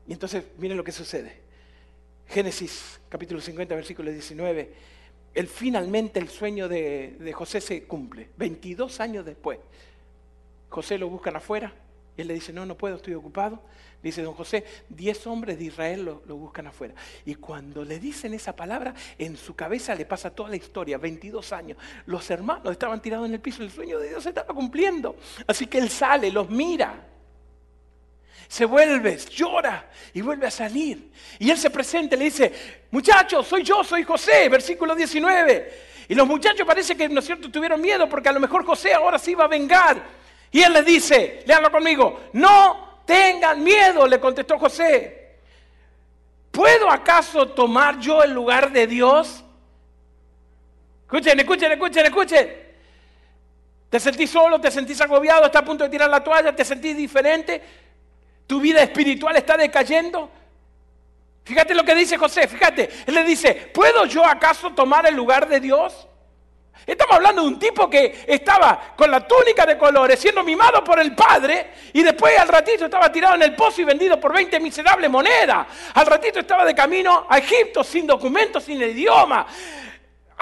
[0.08, 1.42] Y entonces, miren lo que sucede.
[2.30, 4.94] Génesis capítulo 50, versículo 19
[5.34, 8.30] el, finalmente el sueño de, José se cumple.
[8.38, 9.60] 22 años después.
[10.70, 11.74] José lo buscan afuera
[12.18, 13.62] y él le dice, no, no puedo, estoy ocupado.
[14.02, 16.94] Dice don José, 10 hombres de Israel lo, lo, buscan afuera.
[17.26, 21.54] Y cuando le dicen esa palabra, en su cabeza le pasa toda la historia, 22
[21.54, 21.78] años.
[22.06, 25.16] Los hermanos estaban tirados en el piso, el sueño de Dios se estaba cumpliendo.
[25.48, 27.13] Así que él sale, los mira
[28.48, 31.12] se vuelve, llora y vuelve a salir.
[31.40, 32.54] Y él se presenta y le dice,
[32.92, 35.94] muchachos, soy yo, soy José, versículo 19.
[36.10, 38.94] Y los muchachos parece que, ¿no es cierto?, tuvieron miedo porque a lo mejor José
[38.94, 40.04] ahora se iba a vengar.
[40.52, 45.38] Y él les dice, léanlo conmigo, no tengan miedo, le contestó José.
[46.52, 49.44] ¿Puedo acaso tomar yo el lugar de Dios?
[51.04, 52.64] Escuchen, escuchen, escuchen, escuchen.
[53.90, 54.60] ¿Te sentís solo?
[54.60, 55.46] ¿Te sentís agobiado?
[55.46, 56.56] ¿Estás a punto de tirar la toalla?
[56.56, 57.62] ¿Te sentís diferente?
[58.48, 60.30] ¿Tu vida espiritual está decayendo?
[61.44, 62.90] Fíjate lo que dice José, fíjate.
[63.06, 66.08] Él le dice, ¿puedo yo acaso tomar el lugar de Dios?
[66.86, 71.00] Estamos hablando de un tipo que estaba con la túnica de colores, siendo mimado por
[71.00, 74.60] el padre, y después al ratito estaba tirado en el pozo y vendido por 20
[74.60, 75.68] miserables monedas.
[75.94, 79.48] Al ratito estaba de camino a Egipto sin documentos, sin idioma.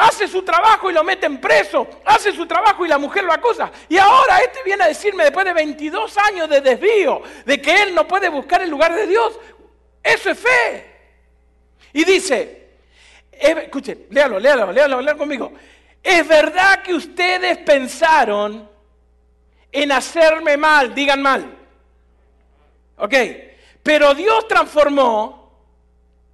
[0.02, 1.88] Hace su trabajo y lo meten preso.
[2.06, 3.72] Hace su trabajo y la mujer lo acusa.
[3.88, 7.94] Y ahora este viene a decirme después de 22 años de desvío, de que él
[7.94, 9.40] no puede buscar el lugar de Dios.
[10.02, 10.92] Eso es fe.
[11.94, 12.70] Y dice,
[13.32, 15.54] escuchen, léalo, léalo, léalo, léalo conmigo.
[16.02, 18.68] Es verdad que ustedes pensaron
[19.72, 21.46] en hacerme mal, digan mal.
[22.98, 23.14] ¿Ok?
[23.84, 25.60] Pero Dios transformó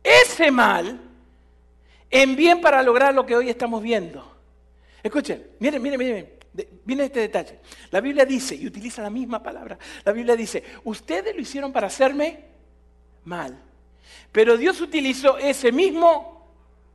[0.01, 1.06] ese mal
[2.09, 4.35] en bien para lograr lo que hoy estamos viendo.
[5.03, 6.29] Escuchen, miren, miren, miren,
[6.83, 7.59] viene este detalle.
[7.91, 11.87] La Biblia dice, y utiliza la misma palabra, la Biblia dice, ustedes lo hicieron para
[11.87, 12.45] hacerme
[13.25, 13.57] mal,
[14.31, 16.51] pero Dios utilizó ese mismo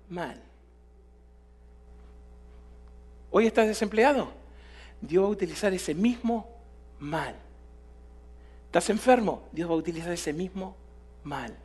[0.08, 0.42] mal
[3.32, 4.30] Hoy estás desempleado.
[5.00, 6.54] Dios va a utilizar ese mismo
[7.00, 7.34] mal.
[8.66, 9.48] ¿Estás enfermo?
[9.50, 10.76] Dios va a utilizar ese mismo
[11.24, 11.56] mal.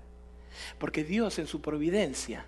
[0.80, 2.46] Porque Dios en su providencia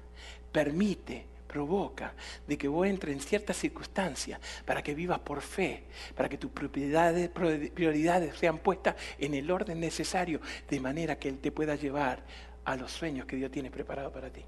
[0.51, 2.13] permite, provoca
[2.47, 5.83] de que vos entres en ciertas circunstancias para que vivas por fe,
[6.15, 11.51] para que tus prioridades sean puestas en el orden necesario, de manera que Él te
[11.51, 12.23] pueda llevar
[12.65, 14.43] a los sueños que Dios tiene preparado para ti.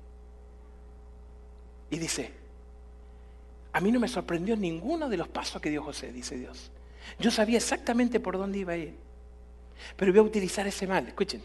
[1.89, 2.31] Y dice,
[3.73, 6.71] a mí no me sorprendió ninguno de los pasos que dio José, dice Dios.
[7.19, 8.95] Yo sabía exactamente por dónde iba a ir.
[9.95, 11.07] Pero voy a utilizar ese mal.
[11.07, 11.41] Escuchen,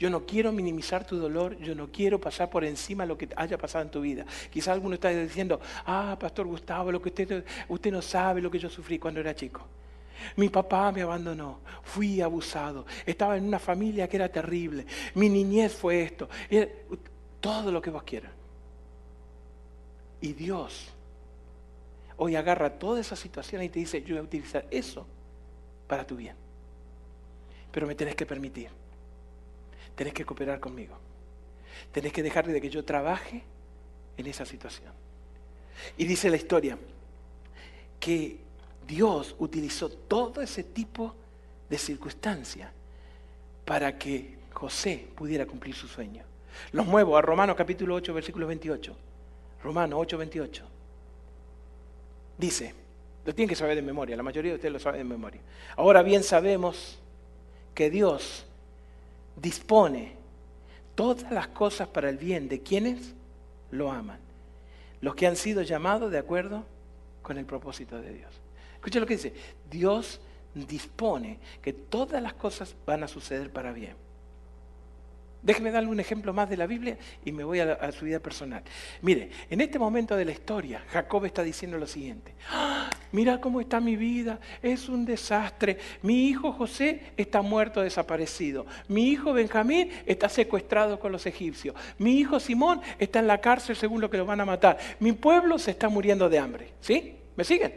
[0.00, 3.58] yo no quiero minimizar tu dolor, yo no quiero pasar por encima lo que haya
[3.58, 4.24] pasado en tu vida.
[4.50, 8.58] Quizás alguno está diciendo, ah, Pastor Gustavo, lo que usted, usted no sabe lo que
[8.58, 9.60] yo sufrí cuando era chico.
[10.36, 15.74] Mi papá me abandonó, fui abusado, estaba en una familia que era terrible, mi niñez
[15.74, 16.30] fue esto,
[17.38, 18.32] todo lo que vos quieras.
[20.22, 20.88] Y Dios
[22.16, 25.06] hoy agarra toda esa situación y te dice, yo voy a utilizar eso
[25.86, 26.36] para tu bien.
[27.70, 28.79] Pero me tenés que permitir.
[30.00, 30.96] Tenés que cooperar conmigo.
[31.92, 33.42] Tenés que dejar de que yo trabaje
[34.16, 34.94] en esa situación.
[35.98, 36.78] Y dice la historia
[38.00, 38.38] que
[38.86, 41.14] Dios utilizó todo ese tipo
[41.68, 42.72] de circunstancias
[43.66, 46.24] para que José pudiera cumplir su sueño.
[46.72, 48.96] Los muevo a Romanos capítulo 8, versículo 28.
[49.62, 50.64] Romanos 8, 28.
[52.38, 52.74] Dice,
[53.26, 55.42] lo tienen que saber de memoria, la mayoría de ustedes lo saben de memoria.
[55.76, 56.98] Ahora bien sabemos
[57.74, 58.46] que Dios
[59.40, 60.14] dispone
[60.94, 63.14] todas las cosas para el bien de quienes
[63.70, 64.18] lo aman,
[65.00, 66.64] los que han sido llamados de acuerdo
[67.22, 68.30] con el propósito de Dios.
[68.74, 69.32] Escucha lo que dice,
[69.70, 70.20] Dios
[70.54, 73.94] dispone que todas las cosas van a suceder para bien.
[75.42, 78.62] Déjeme darle un ejemplo más de la Biblia y me voy a, su vida personal.
[79.00, 82.34] Mire, en este momento de la historia, Jacob está diciendo lo siguiente.
[82.50, 82.90] ¡Ah!
[83.12, 85.78] Mira cómo está mi vida, es un desastre.
[86.02, 88.66] Mi hijo José está muerto, desaparecido.
[88.88, 91.74] Mi hijo Benjamín está secuestrado con los egipcios.
[91.98, 94.78] Mi hijo Simón está en la cárcel según lo que lo van a matar.
[94.98, 96.72] Mi pueblo se está muriendo de hambre.
[96.80, 97.16] ¿Sí?
[97.36, 97.74] ¿Me siguen?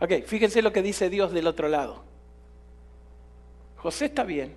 [0.00, 2.02] Ok, fíjense lo que dice Dios del otro lado.
[3.76, 4.54] José está bien,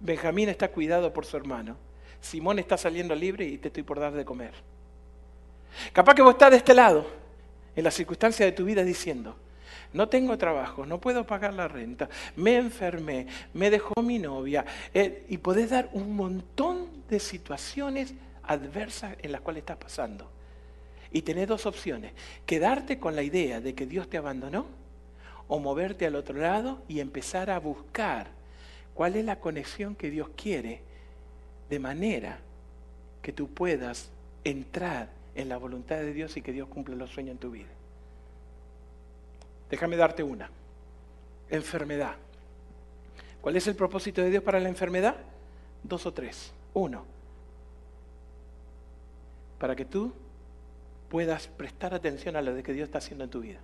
[0.00, 1.76] Benjamín está cuidado por su hermano.
[2.20, 4.52] Simón está saliendo libre y te estoy por dar de comer.
[5.92, 7.06] Capaz que vos estás de este lado,
[7.78, 9.36] en la circunstancia de tu vida, diciendo,
[9.92, 15.24] no tengo trabajo, no puedo pagar la renta, me enfermé, me dejó mi novia, eh,
[15.28, 20.28] y podés dar un montón de situaciones adversas en las cuales estás pasando.
[21.12, 22.12] Y tenés dos opciones,
[22.46, 24.66] quedarte con la idea de que Dios te abandonó
[25.46, 28.38] o moverte al otro lado y empezar a buscar
[28.98, 30.82] ¿Cuál es la conexión que Dios quiere
[31.70, 32.40] de manera
[33.22, 34.10] que tú puedas
[34.42, 37.68] entrar en la voluntad de Dios y que Dios cumpla los sueños en tu vida?
[39.70, 40.50] Déjame darte una.
[41.48, 42.16] Enfermedad.
[43.40, 45.16] ¿Cuál es el propósito de Dios para la enfermedad?
[45.82, 46.52] Dos o tres.
[46.74, 47.04] Uno,
[49.58, 50.12] para que tú
[51.08, 53.60] puedas prestar atención a lo que Dios está haciendo en tu vida.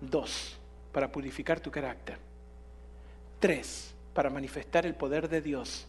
[0.00, 0.58] Dos,
[0.92, 2.18] para purificar tu carácter.
[3.40, 5.86] Tres, para manifestar el poder de Dios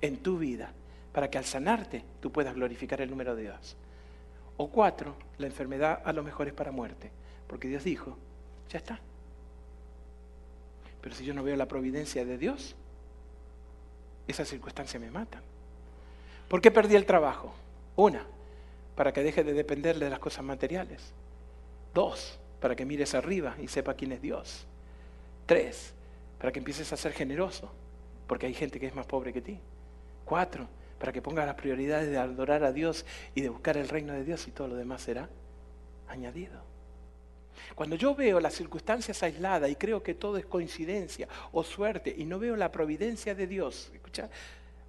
[0.00, 0.72] en tu vida,
[1.12, 3.76] para que al sanarte tú puedas glorificar el número de Dios.
[4.56, 7.10] O cuatro, la enfermedad a lo mejor es para muerte,
[7.46, 8.16] porque Dios dijo,
[8.68, 9.00] ya está.
[11.00, 12.76] Pero si yo no veo la providencia de Dios,
[14.28, 15.42] esas circunstancias me matan.
[16.48, 17.52] ¿Por qué perdí el trabajo?
[17.96, 18.24] Una,
[18.94, 21.12] para que deje de depender de las cosas materiales.
[21.92, 24.66] Dos, para que mires arriba y sepa quién es Dios.
[25.46, 25.92] Tres,
[26.38, 27.70] para que empieces a ser generoso,
[28.26, 29.58] porque hay gente que es más pobre que ti.
[30.24, 30.68] Cuatro,
[31.02, 34.22] para que pongas las prioridades de adorar a Dios y de buscar el reino de
[34.22, 35.28] Dios y todo lo demás será
[36.06, 36.62] añadido.
[37.74, 42.24] Cuando yo veo las circunstancias aisladas y creo que todo es coincidencia o suerte y
[42.24, 44.30] no veo la providencia de Dios, escucha,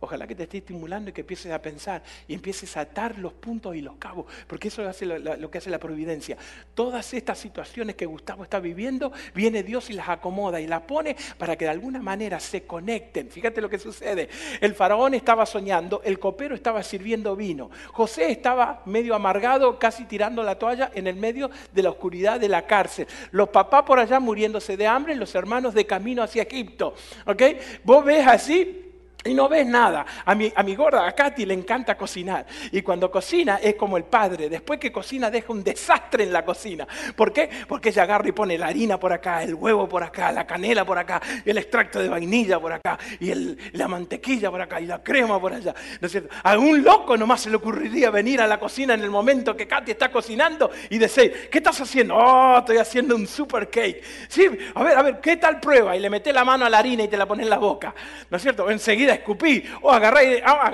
[0.03, 3.31] Ojalá que te esté estimulando y que empieces a pensar y empieces a atar los
[3.31, 6.35] puntos y los cabos, porque eso es lo, que hace la providencia.
[6.75, 11.15] Todas estas situaciones que Gustavo está viviendo, viene Dios y las acomoda y las pone
[11.37, 13.29] para que de alguna manera se conecten.
[13.29, 14.27] Fíjate lo que sucede.
[14.59, 20.43] El faraón estaba soñando, el copero estaba sirviendo vino, José estaba medio amargado, casi tirando
[20.43, 23.07] la toalla en el medio de la oscuridad de la cárcel.
[23.31, 26.93] Los papás por allá muriéndose de hambre, los hermanos de camino hacia Egipto.
[27.25, 27.41] ¿Ok?
[27.85, 28.81] Vos ves así
[29.25, 30.05] y no ves nada.
[30.25, 32.45] A mi, a mi gorda, a Katy, le encanta cocinar.
[32.71, 34.49] Y cuando cocina es como el padre.
[34.49, 36.87] Después que cocina deja un desastre en la cocina.
[37.15, 37.49] ¿Por qué?
[37.67, 40.85] Porque ella agarra y pone la harina por acá, el huevo por acá, la canela
[40.85, 43.33] por acá, el extracto de vainilla por acá, y
[43.73, 45.73] la mantequilla por acá, y la crema por allá.
[46.01, 46.33] ¿No es cierto?
[46.43, 49.67] A un loco nomás se le ocurriría venir a la cocina en el momento que
[49.67, 52.15] Katy está cocinando y decir, ¿qué estás haciendo?
[52.15, 54.03] Oh, estoy haciendo un super cake.
[54.27, 55.95] Sí, a ver, a ver, ¿qué tal prueba?
[55.95, 57.93] Y le mete la mano a la harina y te la pone en la boca.
[58.29, 58.69] ¿No es cierto?
[58.69, 60.71] Enseguida escupí, o agarrar, ah,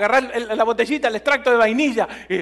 [0.54, 2.38] la botellita, el extracto de vainilla, y,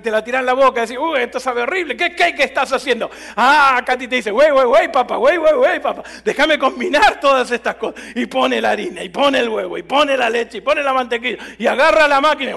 [0.00, 2.72] te la tiras en la boca y decís, uy, esto sabe horrible, ¿qué cake estás
[2.72, 3.10] haciendo?
[3.36, 7.50] Ah, Katy te dice, wey, wey, wey, papá, wey, wey, wey, papá, déjame combinar todas
[7.50, 8.00] estas cosas.
[8.14, 10.92] Y pone la harina, y pone el huevo, y pone la leche, y pone la
[10.92, 12.52] mantequilla, y agarra la máquina,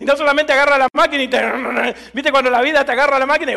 [0.00, 3.26] y no solamente agarra la máquina y te, viste cuando la vida te agarra la
[3.26, 3.52] máquina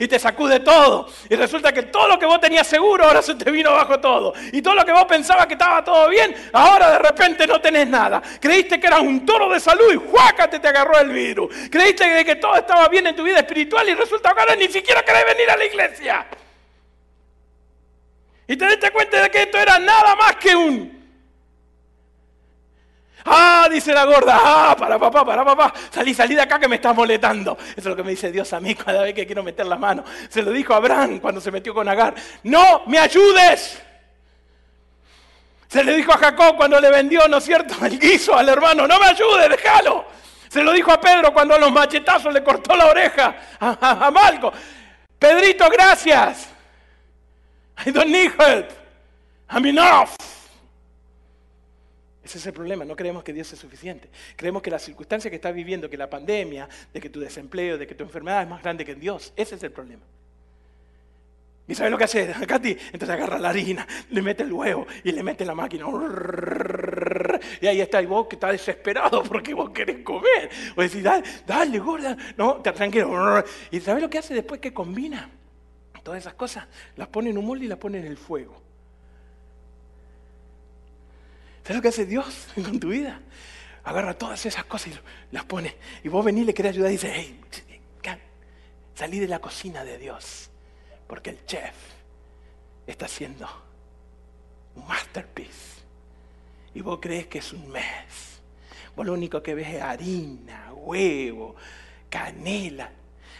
[0.00, 3.34] y te sacude todo, y resulta que todo lo que vos tenías seguro ahora se
[3.34, 6.90] te vino abajo todo, y todo lo que vos pensabas que estaba todo bien, ahora
[6.92, 8.22] de repente repente no tenés nada.
[8.40, 11.54] Creíste que eras un toro de salud y juácate te agarró el virus.
[11.70, 15.02] Creíste que todo estaba bien en tu vida espiritual y resulta que ahora ni siquiera
[15.02, 16.26] querés venir a la iglesia.
[18.46, 20.98] Y te diste cuenta de que esto era nada más que un...
[23.30, 26.76] Ah, dice la gorda, ah, para papá, para papá, salí, salí de acá que me
[26.76, 27.58] estás molestando.
[27.60, 29.76] Eso es lo que me dice Dios a mí cada vez que quiero meter la
[29.76, 30.02] mano.
[30.30, 32.14] Se lo dijo a Abraham cuando se metió con Agar.
[32.44, 33.82] No me ayudes.
[35.68, 38.86] Se le dijo a Jacob cuando le vendió, ¿no es cierto?, el guiso al hermano,
[38.86, 40.06] no me ayude, déjalo.
[40.48, 44.50] Se lo dijo a Pedro cuando a los machetazos le cortó la oreja a, Malco.
[45.18, 46.48] Pedrito, gracias.
[47.84, 48.70] I don't need help.
[49.50, 50.10] I'm enough.
[52.24, 54.08] Ese es el problema, no creemos que Dios es suficiente.
[54.36, 57.86] Creemos que la circunstancia que estás viviendo, que la pandemia, de que tu desempleo, de
[57.86, 60.02] que tu enfermedad es más grande que Dios, ese es el problema.
[61.68, 62.70] ¿Y sabes lo que hace Katy?
[62.92, 65.84] Entonces agarra la harina, le mete el huevo y le mete la máquina.
[67.60, 70.48] Y ahí está, y vos que estás desesperado porque vos querés comer.
[70.74, 72.16] O decís, dale, dale, gorda.
[72.38, 73.44] No, tranquilo.
[73.70, 75.30] ¿Y sabes lo que hace después que combina?
[76.02, 78.62] Todas esas cosas, las pone en un molde y las pone en el fuego.
[81.64, 83.20] ¿Sabes lo que hace Dios con tu vida?
[83.84, 85.76] Agarra todas esas cosas y las pone.
[86.02, 87.40] Y vos venís le querés ayudar y dices, hey,
[88.94, 90.47] salí de la cocina de Dios
[91.08, 91.74] porque el chef
[92.86, 93.48] está haciendo
[94.76, 95.78] un masterpiece.
[96.74, 98.40] Y vos crees que es un mes.
[98.94, 101.56] Vos lo único que ves es harina, huevo,
[102.08, 102.92] canela.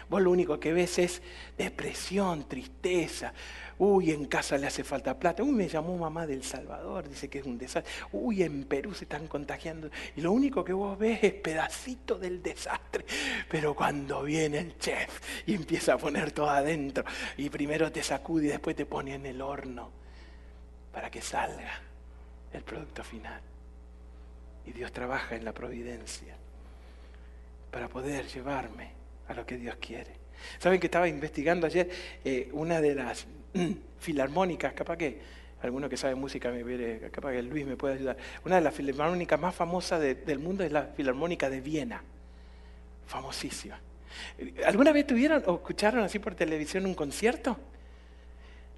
[0.09, 1.23] Vos lo único que ves es
[1.57, 3.33] depresión, tristeza.
[3.79, 5.43] Uy, en casa le hace falta plata.
[5.43, 7.93] Uy, me llamó mamá del Salvador, dice que es un desastre.
[8.13, 9.89] Uy, en Perú se están contagiando.
[10.17, 13.05] Y lo único que vos ves es pedacito del desastre.
[13.49, 17.05] Pero cuando viene el chef y empieza a poner todo adentro,
[17.37, 19.91] y primero te sacude y después te pone en el horno
[20.93, 21.81] para que salga
[22.53, 23.41] el producto final.
[24.67, 26.37] Y Dios trabaja en la providencia
[27.71, 28.91] para poder llevarme
[29.29, 30.19] a lo que Dios quiere.
[30.59, 31.89] ¿Saben que estaba investigando ayer
[32.25, 33.27] eh, una de las
[34.01, 35.21] filarmónicas, capaz que
[35.63, 38.17] alguno que sabe música me capaz que Luis me puede ayudar.
[38.45, 42.03] Una de las filarmónicas más famosas del mundo es la Filarmónica de Viena,
[43.07, 43.81] famosísima.
[44.67, 47.59] ¿Alguna vez tuvieron o escucharon así por televisión un concierto?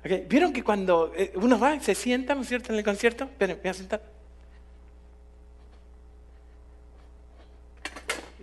[0.03, 3.25] ¿Vieron que cuando eh, uno va, se sienta, ¿no es cierto?, en el concierto?
[3.25, 4.03] Esperen, voy a sentar.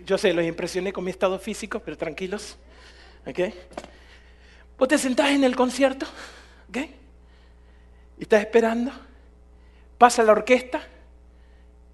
[0.06, 2.56] Yo sé, los impresioné con mi estado físico, pero tranquilos.
[4.78, 6.06] Vos te sentás en el concierto,
[6.68, 6.76] ¿ok?
[8.18, 8.92] Y estás esperando.
[9.98, 10.80] Pasa la orquesta.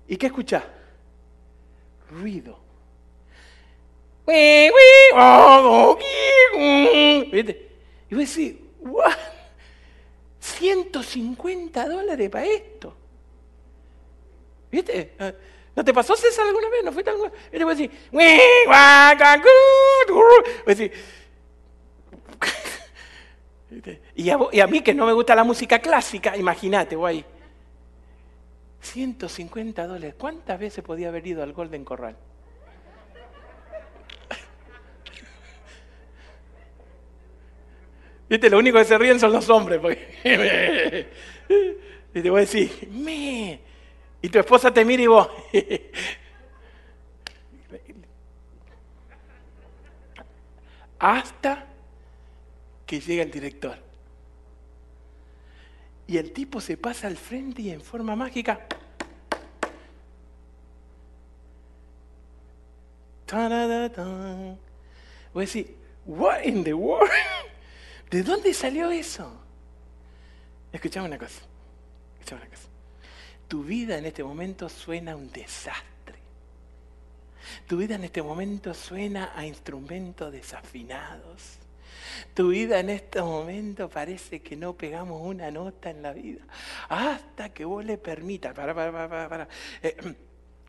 [0.06, 0.62] ¿Y qué escuchás?
[2.10, 2.58] Ruido.
[7.32, 7.70] ¿Viste?
[8.10, 9.12] Y vos decís, ¿what?
[10.40, 12.94] 150 dólares para esto.
[14.70, 15.14] ¿Viste?
[15.74, 16.84] ¿No te pasó César alguna vez?
[16.84, 17.16] ¿No fue tan...
[17.50, 17.96] Y vos decís,
[24.14, 27.24] y a, mí que no me gusta la música clásica, imagínate, guay.
[28.80, 30.14] 150 dólares.
[30.18, 32.16] ¿Cuántas veces podía haber ido al Golden Corral?
[38.28, 39.80] Viste, lo único que se ríen son los hombres.
[39.80, 41.08] Porque...
[42.14, 43.58] y te voy a decir, me.
[44.20, 45.28] Y tu esposa te mira y vos.
[50.98, 51.73] Hasta
[52.94, 53.76] que llega el director.
[56.06, 58.66] Y el tipo se pasa al frente y en forma mágica.
[63.32, 64.58] Voy
[65.34, 65.76] a decir,
[66.06, 67.10] what in the world?
[68.10, 69.40] ¿De dónde salió eso?
[70.72, 71.42] Escuchame una cosa.
[72.14, 72.68] Escuchame una cosa.
[73.48, 76.18] Tu vida en este momento suena un desastre.
[77.66, 81.58] Tu vida en este momento suena a instrumentos desafinados.
[82.34, 86.42] Tu vida en este momento parece que no pegamos una nota en la vida.
[86.88, 88.54] Hasta que vos le permitas.
[88.54, 89.48] Para, para, para, para.
[89.82, 89.96] Eh,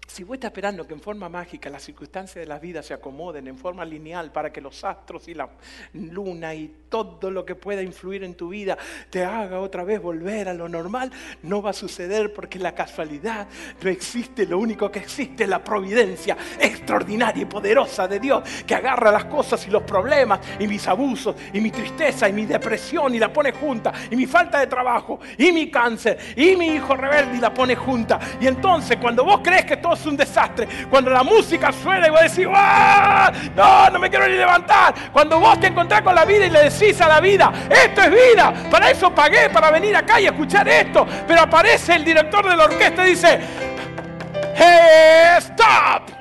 [0.07, 3.47] si vos estás esperando que en forma mágica las circunstancias de la vida se acomoden
[3.47, 5.49] en forma lineal para que los astros y la
[5.93, 8.77] luna y todo lo que pueda influir en tu vida
[9.09, 11.11] te haga otra vez volver a lo normal,
[11.43, 13.47] no va a suceder porque la casualidad
[13.81, 14.45] no existe.
[14.45, 19.25] Lo único que existe es la providencia extraordinaria y poderosa de Dios que agarra las
[19.25, 23.33] cosas y los problemas y mis abusos y mi tristeza y mi depresión y la
[23.33, 27.41] pone junta y mi falta de trabajo y mi cáncer y mi hijo rebelde y
[27.41, 28.19] la pone junta.
[28.39, 30.67] Y entonces cuando vos crees que todo es un desastre.
[30.89, 33.31] Cuando la música suena y vos decís, ¡Ah!
[33.55, 34.93] no, no me quiero ni levantar.
[35.11, 38.11] Cuando vos te encontrás con la vida y le decís a la vida, esto es
[38.11, 41.05] vida, para eso pagué, para venir acá y escuchar esto.
[41.27, 43.39] Pero aparece el director de la orquesta y dice,
[44.55, 46.11] hey, stop.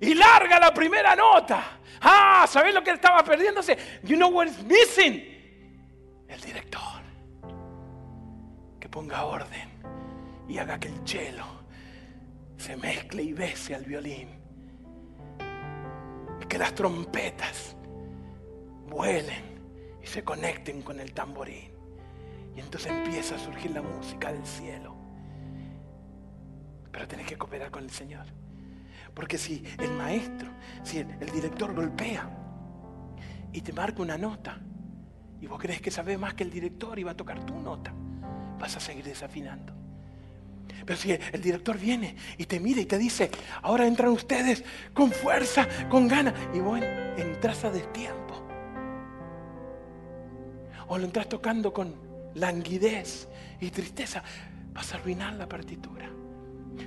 [0.00, 1.62] Y larga la primera nota.
[2.00, 3.78] Ah, ¿sabés lo que estaba perdiéndose?
[4.02, 5.22] You know what is missing?
[6.26, 7.01] El director
[8.92, 9.70] ponga orden
[10.46, 11.44] y haga que el cielo
[12.58, 14.28] se mezcle y bese al violín.
[16.40, 17.74] Y que las trompetas
[18.88, 19.42] vuelen
[20.00, 21.72] y se conecten con el tamborín.
[22.54, 24.94] Y entonces empieza a surgir la música del cielo.
[26.92, 28.26] Pero tenés que cooperar con el Señor.
[29.14, 30.50] Porque si el maestro,
[30.82, 32.28] si el, el director golpea
[33.52, 34.60] y te marca una nota,
[35.40, 37.92] y vos crees que sabés más que el director y va a tocar tu nota,
[38.62, 39.72] vas a seguir desafinando.
[40.86, 43.28] Pero si el director viene y te mira y te dice,
[43.60, 44.62] ahora entran ustedes
[44.94, 46.80] con fuerza, con ganas, y vos
[47.16, 48.40] entras a destiempo.
[50.86, 51.92] O lo entras tocando con
[52.34, 53.28] languidez
[53.60, 54.22] y tristeza,
[54.72, 56.08] vas a arruinar la partitura.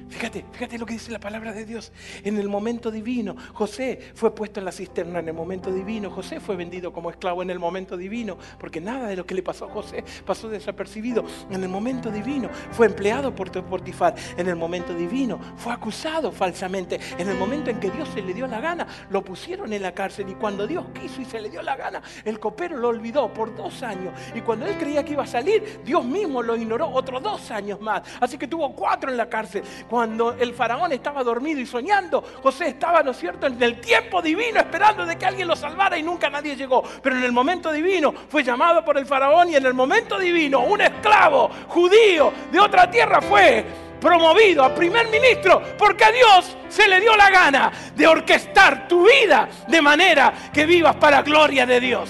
[0.10, 1.92] Fíjate, fíjate lo que dice la palabra de Dios.
[2.24, 6.10] En el momento divino, José fue puesto en la cisterna en el momento divino.
[6.10, 9.44] José fue vendido como esclavo en el momento divino, porque nada de lo que le
[9.44, 11.26] pasó a José pasó desapercibido.
[11.50, 14.16] En el momento divino fue empleado por Portifar.
[14.38, 17.00] En el momento divino fue acusado falsamente.
[17.18, 19.94] En el momento en que Dios se le dio la gana, lo pusieron en la
[19.94, 20.30] cárcel.
[20.30, 23.56] Y cuando Dios quiso y se le dio la gana, el copero lo olvidó por
[23.56, 24.14] dos años.
[24.34, 27.80] Y cuando él creía que iba a salir, Dios mismo lo ignoró otros dos años
[27.80, 28.02] más.
[28.20, 29.64] Así que tuvo cuatro en la cárcel.
[29.90, 34.22] Cuando el faraón estaba dormido y soñando, José estaba, ¿no es cierto?, en el tiempo
[34.22, 36.84] divino esperando de que alguien lo salvara y nunca nadie llegó.
[37.04, 40.62] Pero en el momento divino fue llamado por el faraón y en el momento divino
[40.62, 43.66] un esclavo judío de otra tierra fue
[44.00, 49.08] promovido a primer ministro porque a Dios se le dio la gana de orquestar tu
[49.08, 52.10] vida de manera que vivas para gloria de Dios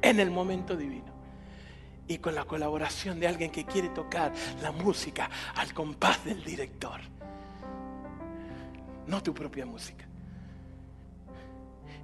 [0.00, 1.07] en el momento divino
[2.08, 4.32] y con la colaboración de alguien que quiere tocar
[4.62, 7.00] la música al compás del director.
[9.06, 10.06] No tu propia música.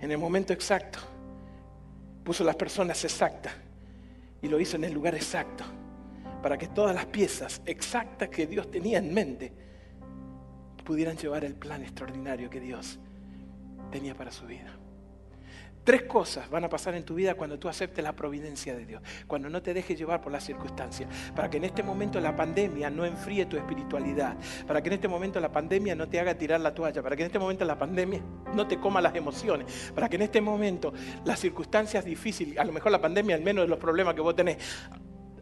[0.00, 0.98] En el momento exacto
[2.22, 3.54] puso las personas exactas
[4.42, 5.64] y lo hizo en el lugar exacto
[6.42, 9.52] para que todas las piezas exactas que Dios tenía en mente
[10.84, 12.98] pudieran llevar el plan extraordinario que Dios
[13.90, 14.83] tenía para su vida.
[15.84, 19.02] Tres cosas van a pasar en tu vida cuando tú aceptes la providencia de Dios,
[19.26, 22.88] cuando no te dejes llevar por las circunstancias, para que en este momento la pandemia
[22.88, 26.60] no enfríe tu espiritualidad, para que en este momento la pandemia no te haga tirar
[26.60, 28.22] la toalla, para que en este momento la pandemia
[28.54, 30.94] no te coma las emociones, para que en este momento
[31.26, 34.34] las circunstancias difíciles, a lo mejor la pandemia, al menos de los problemas que vos
[34.34, 34.56] tenés,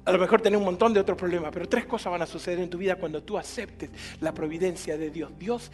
[0.05, 2.59] a lo mejor tenés un montón de otros problemas, pero tres cosas van a suceder
[2.59, 3.91] en tu vida cuando tú aceptes
[4.21, 5.31] la providencia de Dios.
[5.39, 5.71] Dios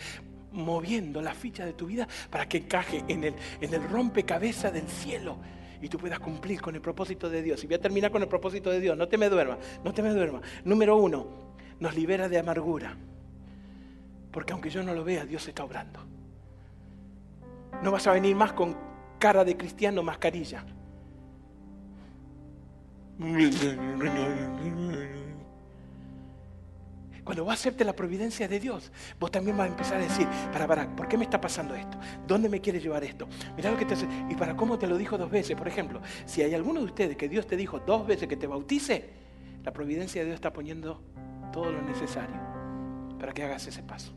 [0.52, 4.88] moviendo la ficha de tu vida para que encaje en el, en el rompecabezas del
[4.88, 5.38] cielo
[5.80, 7.62] y tú puedas cumplir con el propósito de Dios.
[7.62, 8.96] Y voy a terminar con el propósito de Dios.
[8.96, 10.42] No te me duermas, no te me duermas.
[10.64, 11.26] Número uno,
[11.78, 12.96] nos libera de amargura.
[14.32, 16.00] Porque aunque yo no lo vea, Dios está obrando.
[17.82, 18.76] No vas a venir más con
[19.18, 20.64] cara de cristiano, mascarilla.
[27.28, 30.66] Cuando vos aceptes la providencia de Dios, vos también vas a empezar a decir, para,
[30.66, 31.98] para, ¿por qué me está pasando esto?
[32.26, 33.28] ¿Dónde me quiere llevar esto?
[33.54, 34.08] Mirá lo que te hace.
[34.30, 35.54] Y para cómo te lo dijo dos veces.
[35.54, 38.46] Por ejemplo, si hay alguno de ustedes que Dios te dijo dos veces que te
[38.46, 39.10] bautice,
[39.62, 41.02] la providencia de Dios está poniendo
[41.52, 42.34] todo lo necesario
[43.20, 44.14] para que hagas ese paso.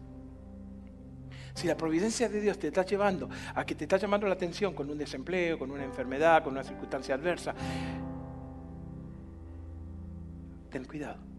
[1.54, 4.74] Si la providencia de Dios te está llevando a que te está llamando la atención
[4.74, 7.54] con un desempleo, con una enfermedad, con una circunstancia adversa,
[10.70, 11.31] ten cuidado.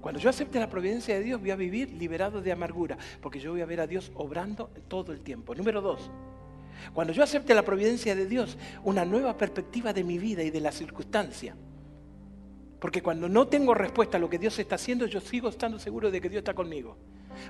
[0.00, 3.52] Cuando yo acepte la providencia de Dios, voy a vivir liberado de amargura, porque yo
[3.52, 5.54] voy a ver a Dios obrando todo el tiempo.
[5.54, 6.10] Número dos,
[6.94, 10.60] cuando yo acepte la providencia de Dios, una nueva perspectiva de mi vida y de
[10.60, 11.54] la circunstancia.
[12.80, 16.10] Porque cuando no tengo respuesta a lo que Dios está haciendo, yo sigo estando seguro
[16.10, 16.96] de que Dios está conmigo.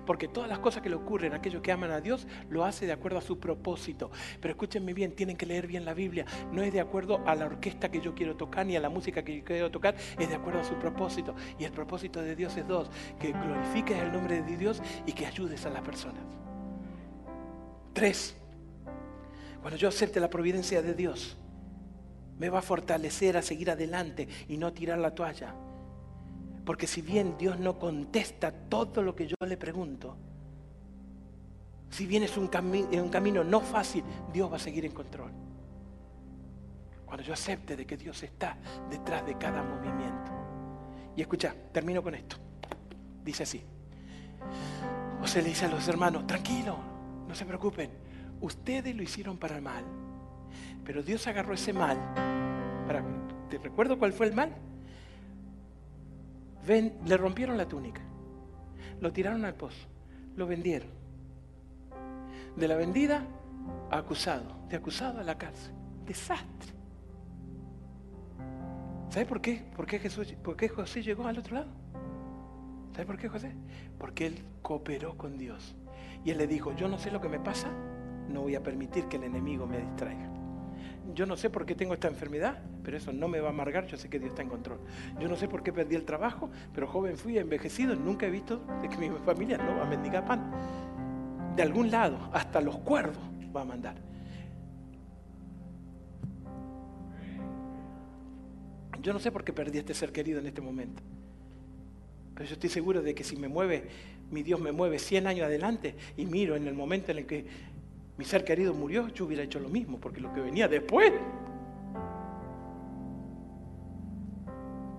[0.07, 2.87] Porque todas las cosas que le ocurren a aquellos que aman a Dios lo hace
[2.87, 4.11] de acuerdo a su propósito.
[4.41, 6.25] Pero escúchenme bien, tienen que leer bien la Biblia.
[6.53, 9.23] No es de acuerdo a la orquesta que yo quiero tocar ni a la música
[9.23, 11.35] que yo quiero tocar, es de acuerdo a su propósito.
[11.59, 15.27] Y el propósito de Dios es dos, que glorifiques el nombre de Dios y que
[15.27, 16.23] ayudes a las personas.
[17.93, 18.37] Tres,
[19.61, 21.37] cuando yo acepte la providencia de Dios,
[22.39, 25.55] me va a fortalecer a seguir adelante y no tirar la toalla.
[26.71, 30.17] Porque si bien Dios no contesta todo lo que yo le pregunto,
[31.91, 35.33] si bien es un, camino no fácil, Dios va a seguir en control.
[37.05, 38.57] Cuando yo acepte de que Dios está
[38.89, 40.31] detrás de cada movimiento.
[41.17, 42.37] Y escucha, termino con esto.
[43.25, 43.65] Dice así.
[45.19, 46.79] José le dice a los hermanos, tranquilo,
[47.27, 47.91] no se preocupen.
[48.43, 49.83] Ustedes lo hicieron para el mal.
[50.85, 51.99] Pero Dios agarró ese mal.
[52.87, 53.03] Para,
[53.49, 54.70] ¿Te recuerdo cuál fue el mal?
[56.67, 58.01] Le rompieron la túnica,
[59.01, 59.87] lo tiraron al pozo,
[60.37, 60.89] lo vendieron.
[62.57, 63.25] De la vendida
[63.91, 65.73] acusado, de acusado a la cárcel.
[66.07, 66.73] Desastre.
[69.09, 69.65] ¿Sabe por qué?
[69.75, 71.71] ¿Por qué, Jesús, por qué José llegó al otro lado?
[72.93, 73.53] ¿Sabe por qué José?
[73.99, 75.77] Porque él cooperó con Dios.
[76.25, 77.69] Y él le dijo, yo no sé lo que me pasa,
[78.29, 80.30] no voy a permitir que el enemigo me distraiga
[81.15, 83.87] yo no sé por qué tengo esta enfermedad, pero eso no me va a amargar,
[83.87, 84.81] yo sé que Dios está en control.
[85.19, 88.65] Yo no sé por qué perdí el trabajo, pero joven fui envejecido, nunca he visto
[88.83, 90.51] de que mi familia no va a mendigar pan.
[91.57, 93.23] De algún lado, hasta los cuervos
[93.55, 93.97] va a mandar.
[99.03, 101.03] Yo no sé por qué perdí este ser querido en este momento.
[102.35, 103.89] Pero yo estoy seguro de que si me mueve,
[104.31, 107.47] mi Dios me mueve 100 años adelante y miro en el momento en el que
[108.21, 111.11] mi ser querido murió, yo hubiera hecho lo mismo, porque lo que venía después.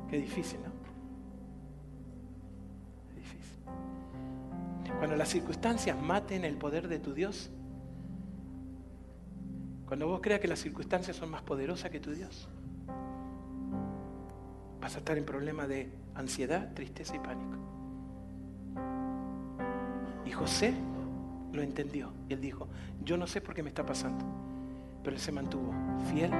[0.10, 0.72] Qué difícil, ¿no?
[3.10, 3.60] Qué difícil.
[4.98, 7.52] Cuando las circunstancias maten el poder de tu Dios,
[9.86, 12.50] cuando vos creas que las circunstancias son más poderosas que tu Dios,
[14.82, 17.56] vas a estar en problemas de ansiedad, tristeza y pánico.
[20.26, 20.74] Y José
[21.54, 22.12] lo entendió.
[22.30, 22.68] Y él dijo,
[23.04, 24.24] yo no sé por qué me está pasando,
[25.04, 25.74] pero él se mantuvo
[26.12, 26.32] fiel,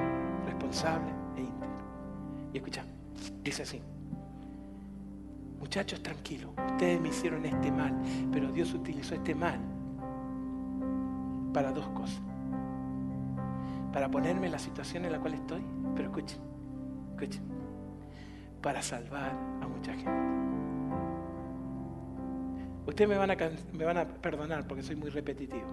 [0.46, 1.70] responsable e íntegro.
[2.54, 2.86] Y escucha,
[3.44, 3.82] dice así,
[5.60, 7.96] muchachos tranquilos, ustedes me hicieron este mal,
[8.32, 9.60] pero Dios utilizó este mal
[11.54, 12.22] para dos cosas.
[13.94, 15.62] Para ponerme en la situación en la cual estoy,
[15.96, 16.40] pero escuchen,
[17.12, 17.44] escuchen,
[18.62, 19.32] para salvar
[19.62, 20.41] a mucha gente.
[22.92, 23.38] Ustedes me van, a,
[23.72, 25.64] me van a perdonar porque soy muy repetitivo.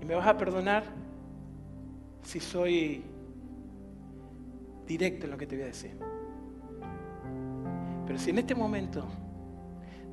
[0.00, 0.82] Y me vas a perdonar
[2.22, 3.04] si soy
[4.86, 5.94] directo en lo que te voy a decir.
[8.06, 9.04] Pero si en este momento,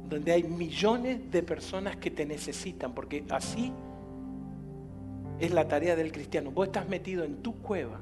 [0.09, 3.71] donde hay millones de personas que te necesitan, porque así
[5.39, 8.01] es la tarea del cristiano, vos estás metido en tu cueva,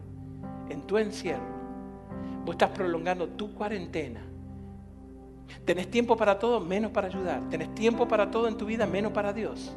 [0.71, 1.45] en tu encierro,
[2.45, 4.21] vos estás prolongando tu cuarentena,
[5.65, 7.49] Tenés tiempo para todo, menos para ayudar.
[7.49, 9.75] Tenés tiempo para todo en tu vida, menos para Dios.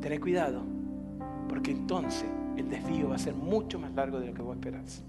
[0.00, 0.62] Tenés cuidado,
[1.48, 2.26] porque entonces
[2.56, 5.02] el desvío va a ser mucho más largo de lo que vos esperás.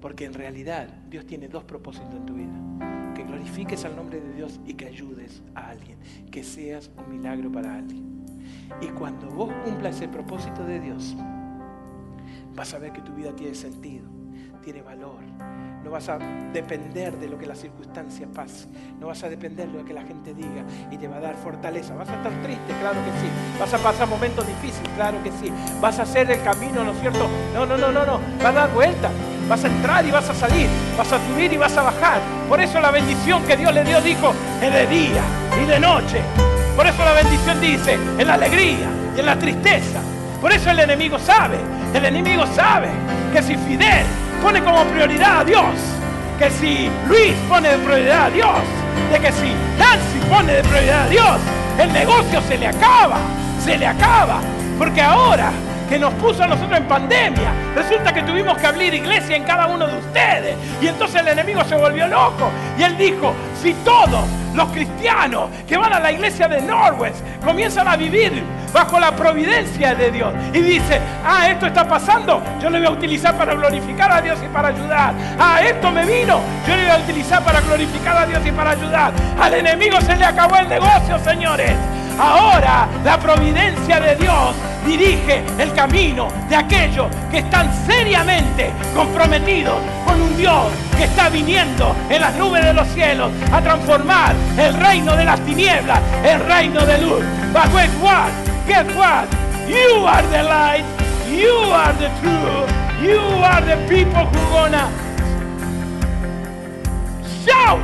[0.00, 3.14] Porque en realidad Dios tiene dos propósitos en tu vida.
[3.14, 5.98] Que glorifiques al nombre de Dios y que ayudes a alguien.
[6.30, 8.24] Que seas un milagro para alguien.
[8.80, 11.16] Y cuando vos cumplas ese propósito de Dios,
[12.54, 14.06] vas a ver que tu vida tiene sentido,
[14.62, 15.20] tiene valor,
[15.88, 16.18] no vas a
[16.52, 18.66] depender de lo que la circunstancia pase.
[19.00, 21.34] No vas a depender de lo que la gente diga y te va a dar
[21.36, 21.94] fortaleza.
[21.94, 23.30] Vas a estar triste, claro que sí.
[23.58, 25.50] Vas a pasar momentos difíciles, claro que sí.
[25.80, 27.26] Vas a hacer el camino, ¿no es cierto?
[27.54, 28.20] No, no, no, no, no.
[28.36, 29.08] Vas a dar vuelta.
[29.48, 30.68] Vas a entrar y vas a salir.
[30.98, 32.20] Vas a subir y vas a bajar.
[32.50, 35.22] Por eso la bendición que Dios le dio dijo, es de día
[35.62, 36.20] y de noche.
[36.76, 40.02] Por eso la bendición dice, en la alegría y en la tristeza.
[40.42, 41.56] Por eso el enemigo sabe,
[41.94, 42.88] el enemigo sabe
[43.32, 44.04] que si Fidel
[44.42, 45.74] pone como prioridad a Dios,
[46.38, 48.58] que si Luis pone de prioridad a Dios,
[49.12, 51.38] de que si Nancy pone de prioridad a Dios,
[51.78, 53.18] el negocio se le acaba,
[53.64, 54.40] se le acaba.
[54.78, 55.50] Porque ahora
[55.88, 57.52] que nos puso a nosotros en pandemia.
[57.74, 60.56] Resulta que tuvimos que abrir iglesia en cada uno de ustedes.
[60.82, 62.50] Y entonces el enemigo se volvió loco.
[62.78, 64.24] Y él dijo, si todos
[64.58, 68.42] los cristianos que van a la iglesia de Norwest comienzan a vivir
[68.72, 72.90] bajo la providencia de Dios y dice, ah, esto está pasando, yo lo voy a
[72.90, 75.14] utilizar para glorificar a Dios y para ayudar.
[75.38, 78.70] Ah, esto me vino, yo lo voy a utilizar para glorificar a Dios y para
[78.70, 79.12] ayudar.
[79.40, 81.76] Al enemigo se le acabó el negocio, señores.
[82.18, 84.56] Ahora la providencia de Dios
[84.88, 89.76] dirige el camino de aquellos que están seriamente comprometidos
[90.06, 90.66] con un Dios
[90.96, 95.40] que está viniendo en las nubes de los cielos a transformar el reino de las
[95.40, 97.22] tinieblas en reino de luz.
[97.52, 98.30] But guess what?
[98.66, 99.28] Guess what?
[99.68, 100.84] You are the light.
[101.30, 102.70] You are the truth.
[103.02, 104.90] You are the people who gonna
[107.44, 107.82] shout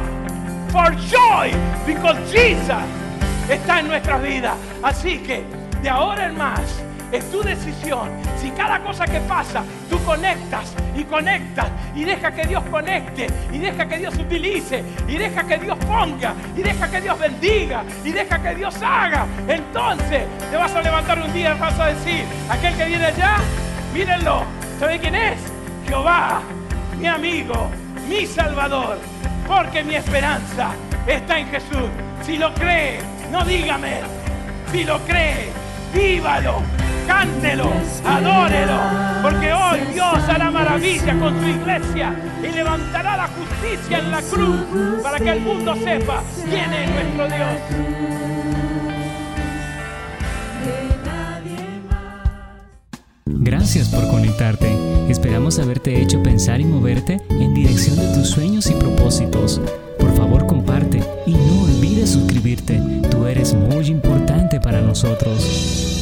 [0.73, 1.53] for joy
[1.87, 2.83] because Jesus
[3.51, 4.57] está en nuestras vidas.
[4.83, 5.45] Así que
[5.83, 6.61] de ahora en más
[7.15, 8.11] es tu decisión.
[8.41, 13.59] Si cada cosa que pasa tú conectas y conectas y deja que Dios conecte y
[13.59, 18.11] deja que Dios utilice y deja que Dios ponga y deja que Dios bendiga y
[18.11, 22.25] deja que Dios haga, entonces te vas a levantar un día y vas a decir,
[22.51, 23.37] aquel que viene allá,
[23.93, 24.43] mírenlo,
[24.81, 25.39] ¿sabe quién es?
[25.87, 26.43] Jehová,
[26.99, 27.71] mi amigo,
[28.09, 28.99] mi Salvador,
[29.47, 30.71] porque mi esperanza
[31.07, 31.91] está en Jesús.
[32.23, 32.99] Si lo cree,
[33.31, 34.01] no dígame.
[34.73, 35.51] Si lo cree,
[35.95, 36.63] vívalo,
[37.07, 37.73] cántelo,
[38.05, 38.79] adórelo.
[39.23, 45.03] Porque hoy Dios hará maravilla con su iglesia y levantará la justicia en la cruz
[45.03, 48.15] para que el mundo sepa quién es nuestro Dios.
[53.27, 54.75] Gracias por conectarte.
[55.09, 59.61] Esperamos haberte hecho pensar y moverte en dirección de tus sueños y propósitos.
[59.99, 62.81] Por favor, comparte y no olvides suscribirte.
[63.11, 65.94] Tú eres muy importante para nosotros.